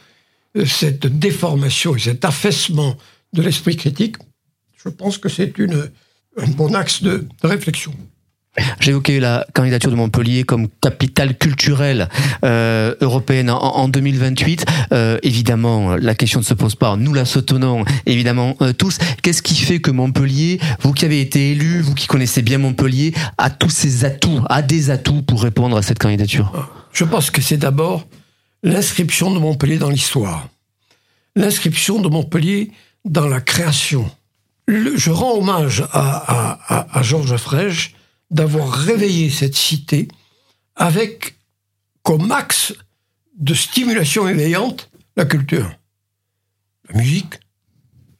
euh, 0.56 0.64
cette 0.66 1.06
déformation 1.06 1.96
et 1.96 1.98
cet 1.98 2.24
affaissement 2.24 2.96
de 3.32 3.42
l'esprit 3.42 3.76
critique, 3.76 4.16
je 4.76 4.88
pense 4.90 5.18
que 5.18 5.28
c'est 5.28 5.52
un 5.60 6.46
bon 6.48 6.74
axe 6.74 7.02
de 7.02 7.26
réflexion. 7.42 7.92
J'évoquais 8.80 9.20
la 9.20 9.46
candidature 9.54 9.90
de 9.90 9.96
Montpellier 9.96 10.44
comme 10.44 10.68
capitale 10.80 11.36
culturelle 11.36 12.08
euh, 12.44 12.94
européenne 13.00 13.50
en, 13.50 13.88
2028. 13.88 14.64
Euh, 14.92 15.18
évidemment, 15.22 15.96
la 15.96 16.14
question 16.14 16.40
ne 16.40 16.44
se 16.44 16.54
pose 16.54 16.74
pas. 16.74 16.96
Nous 16.96 17.14
la 17.14 17.24
soutenons 17.24 17.84
évidemment 18.06 18.56
euh, 18.60 18.72
tous. 18.72 18.98
Qu'est-ce 19.22 19.42
qui 19.42 19.54
fait 19.54 19.80
que 19.80 19.90
Montpellier, 19.90 20.60
vous 20.80 20.92
qui 20.92 21.04
avez 21.04 21.20
été 21.20 21.52
élu, 21.52 21.80
vous 21.80 21.94
qui 21.94 22.06
connaissez 22.06 22.42
bien 22.42 22.58
Montpellier, 22.58 23.14
a 23.38 23.50
tous 23.50 23.70
ses 23.70 24.04
atouts, 24.04 24.42
a 24.48 24.62
des 24.62 24.90
atouts 24.90 25.22
pour 25.22 25.42
répondre 25.42 25.76
à 25.76 25.82
cette 25.82 25.98
candidature? 25.98 26.70
Je 26.92 27.04
pense 27.04 27.30
que 27.30 27.42
c'est 27.42 27.56
d'abord 27.56 28.06
l'inscription 28.62 29.32
de 29.32 29.38
Montpellier 29.38 29.78
dans 29.78 29.90
l'histoire, 29.90 30.48
l'inscription 31.36 32.00
de 32.00 32.08
Montpellier 32.08 32.70
dans 33.04 33.26
la 33.26 33.40
création. 33.40 34.10
je 34.68 35.10
rends 35.10 35.38
hommage 35.38 35.84
à, 35.92 36.58
à, 36.68 36.98
à 36.98 37.02
Georges 37.02 37.36
Frege 37.36 37.94
d'avoir 38.30 38.70
réveillé 38.70 39.30
cette 39.30 39.56
cité 39.56 40.08
avec 40.76 41.36
comme 42.02 42.30
axe 42.30 42.74
de 43.38 43.54
stimulation 43.54 44.28
éveillante 44.28 44.90
la 45.16 45.24
culture, 45.24 45.70
la 46.88 46.98
musique, 46.98 47.40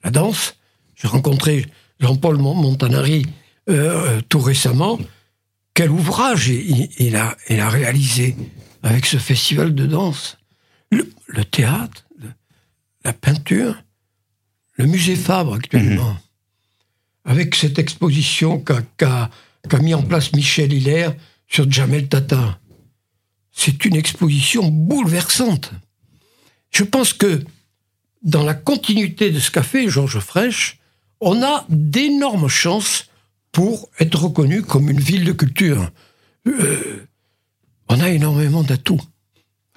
la 0.04 0.10
danse. 0.10 0.56
J'ai 0.94 1.08
rencontré 1.08 1.66
Jean-Paul 2.00 2.38
Montanari 2.38 3.26
euh, 3.68 4.20
tout 4.28 4.40
récemment. 4.40 4.98
Quel 5.74 5.90
ouvrage 5.90 6.48
il, 6.48 7.16
a, 7.16 7.36
il, 7.48 7.60
a, 7.60 7.68
réalisé 7.68 8.36
avec 8.82 9.06
ce 9.06 9.16
festival 9.16 9.74
de 9.74 9.86
danse? 9.86 10.38
Le, 10.90 11.44
théâtre, 11.44 12.06
la 13.04 13.12
peinture, 13.12 13.76
le 14.74 14.86
musée 14.86 15.14
Fabre 15.14 15.54
actuellement, 15.54 16.12
mhm. 16.12 16.18
avec 17.26 17.54
cette 17.54 17.78
exposition 17.78 18.58
qu'a 18.58 19.30
qu'a 19.68 19.78
mis 19.78 19.94
en 19.94 20.02
place 20.02 20.33
Michel 20.33 20.72
Hilaire 20.72 21.14
sur 21.46 21.70
Jamel 21.70 22.09
Tata. 22.09 22.59
C'est 23.52 23.85
une 23.85 23.96
exposition 23.96 24.68
bouleversante. 24.68 25.72
Je 26.70 26.85
pense 26.85 27.12
que 27.12 27.42
dans 28.22 28.44
la 28.44 28.54
continuité 28.54 29.31
de 29.31 29.38
ce 29.38 29.50
qu'a 29.50 29.62
fait 29.62 29.88
Georges 29.88 30.20
Frêche, 30.20 30.78
on 31.20 31.42
a 31.42 31.64
d'énormes 31.68 32.48
chances 32.48 33.07
pour 33.52 33.90
être 33.98 34.22
reconnu 34.22 34.62
comme 34.62 34.90
une 34.90 35.00
ville 35.00 35.24
de 35.24 35.33
culture. 35.33 35.90
Euh, 36.46 37.07
on 37.88 38.00
a 38.00 38.11
énormément 38.11 38.62
d'atouts. 38.62 39.00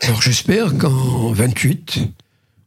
Alors 0.02 0.22
j'espère 0.22 0.78
qu'en 0.78 1.32
28, 1.32 2.00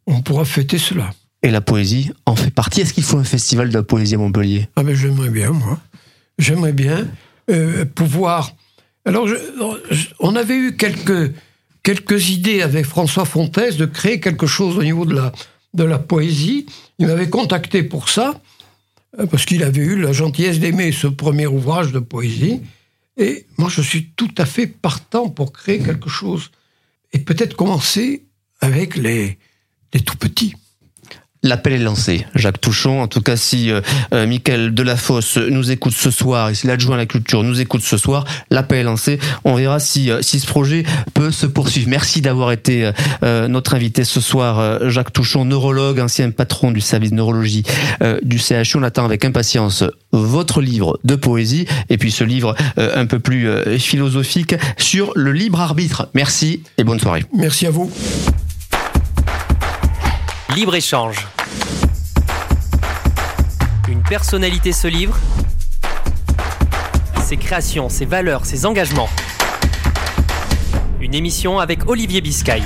on 0.06 0.22
pourra 0.22 0.44
fêter 0.44 0.78
cela. 0.78 1.12
Et 1.42 1.50
la 1.50 1.60
poésie 1.60 2.10
en 2.26 2.36
fait 2.36 2.50
partie. 2.50 2.80
Est-ce 2.80 2.94
qu'il 2.94 3.04
faut 3.04 3.18
un 3.18 3.24
festival 3.24 3.68
de 3.68 3.74
la 3.74 3.82
poésie 3.82 4.14
à 4.14 4.18
Montpellier? 4.18 4.68
Ah 4.76 4.82
ben 4.82 4.94
j'aimerais 4.94 5.30
bien, 5.30 5.50
moi 5.50 5.78
j'aimerais 6.38 6.72
bien 6.72 7.08
euh, 7.50 7.84
pouvoir. 7.84 8.54
Alors, 9.04 9.28
on 10.20 10.34
avait 10.34 10.56
eu 10.56 10.76
quelques, 10.76 11.32
quelques 11.82 12.30
idées 12.30 12.62
avec 12.62 12.86
François 12.86 13.24
Fontaise 13.24 13.76
de 13.76 13.86
créer 13.86 14.20
quelque 14.20 14.46
chose 14.46 14.78
au 14.78 14.82
niveau 14.82 15.04
de 15.04 15.14
la, 15.14 15.32
de 15.74 15.84
la 15.84 15.98
poésie. 15.98 16.66
Il 16.98 17.06
m'avait 17.06 17.28
contacté 17.28 17.82
pour 17.82 18.08
ça, 18.08 18.40
euh, 19.18 19.26
parce 19.26 19.44
qu'il 19.44 19.62
avait 19.62 19.82
eu 19.82 20.00
la 20.00 20.12
gentillesse 20.12 20.58
d'aimer 20.58 20.92
ce 20.92 21.06
premier 21.06 21.46
ouvrage 21.46 21.92
de 21.92 21.98
poésie. 21.98 22.60
Et 23.16 23.46
moi, 23.58 23.68
je 23.68 23.82
suis 23.82 24.10
tout 24.16 24.34
à 24.38 24.46
fait 24.46 24.66
partant 24.66 25.28
pour 25.28 25.52
créer 25.52 25.78
quelque 25.78 26.08
chose. 26.08 26.50
Et 27.12 27.18
peut-être 27.18 27.54
commencer 27.54 28.24
avec 28.60 28.96
les, 28.96 29.38
les 29.92 30.00
tout 30.00 30.16
petits. 30.16 30.54
L'appel 31.44 31.74
est 31.74 31.78
lancé, 31.78 32.26
Jacques 32.34 32.58
Touchon. 32.58 33.02
En 33.02 33.06
tout 33.06 33.20
cas, 33.20 33.36
si 33.36 33.70
euh, 33.70 33.82
euh, 34.14 34.26
Michael 34.26 34.72
Delafosse 34.72 35.36
nous 35.36 35.70
écoute 35.70 35.92
ce 35.92 36.10
soir, 36.10 36.48
et 36.48 36.54
si 36.54 36.66
l'adjoint 36.66 36.94
à 36.94 36.96
la 36.96 37.04
culture 37.04 37.42
nous 37.42 37.60
écoute 37.60 37.82
ce 37.82 37.98
soir, 37.98 38.24
l'appel 38.50 38.78
est 38.78 38.82
lancé. 38.84 39.18
On 39.44 39.54
verra 39.54 39.78
si, 39.78 40.10
euh, 40.10 40.22
si 40.22 40.40
ce 40.40 40.46
projet 40.46 40.84
peut 41.12 41.30
se 41.30 41.44
poursuivre. 41.44 41.90
Merci 41.90 42.22
d'avoir 42.22 42.50
été 42.50 42.90
euh, 43.22 43.46
notre 43.46 43.74
invité 43.74 44.04
ce 44.04 44.22
soir, 44.22 44.88
Jacques 44.88 45.12
Touchon, 45.12 45.44
neurologue, 45.44 46.00
ancien 46.00 46.30
patron 46.30 46.70
du 46.70 46.80
service 46.80 47.12
neurologie 47.12 47.62
du 48.22 48.38
CHU. 48.38 48.78
On 48.78 48.82
attend 48.82 49.04
avec 49.04 49.22
impatience 49.26 49.84
votre 50.12 50.62
livre 50.62 50.98
de 51.04 51.14
poésie 51.14 51.66
et 51.90 51.98
puis 51.98 52.10
ce 52.10 52.24
livre 52.24 52.54
un 52.76 53.04
peu 53.04 53.18
plus 53.18 53.46
philosophique 53.78 54.54
sur 54.78 55.12
le 55.14 55.32
libre 55.32 55.60
arbitre. 55.60 56.08
Merci 56.14 56.62
et 56.78 56.84
bonne 56.84 57.00
soirée. 57.00 57.26
Merci 57.34 57.66
à 57.66 57.70
vous. 57.70 57.90
Libre-échange. 60.54 61.16
Personnalité 64.08 64.72
se 64.72 64.86
livre. 64.86 65.18
Ses 67.22 67.38
créations, 67.38 67.88
ses 67.88 68.04
valeurs, 68.04 68.44
ses 68.44 68.66
engagements. 68.66 69.08
Une 71.00 71.14
émission 71.14 71.58
avec 71.58 71.88
Olivier 71.88 72.20
Biscay. 72.20 72.60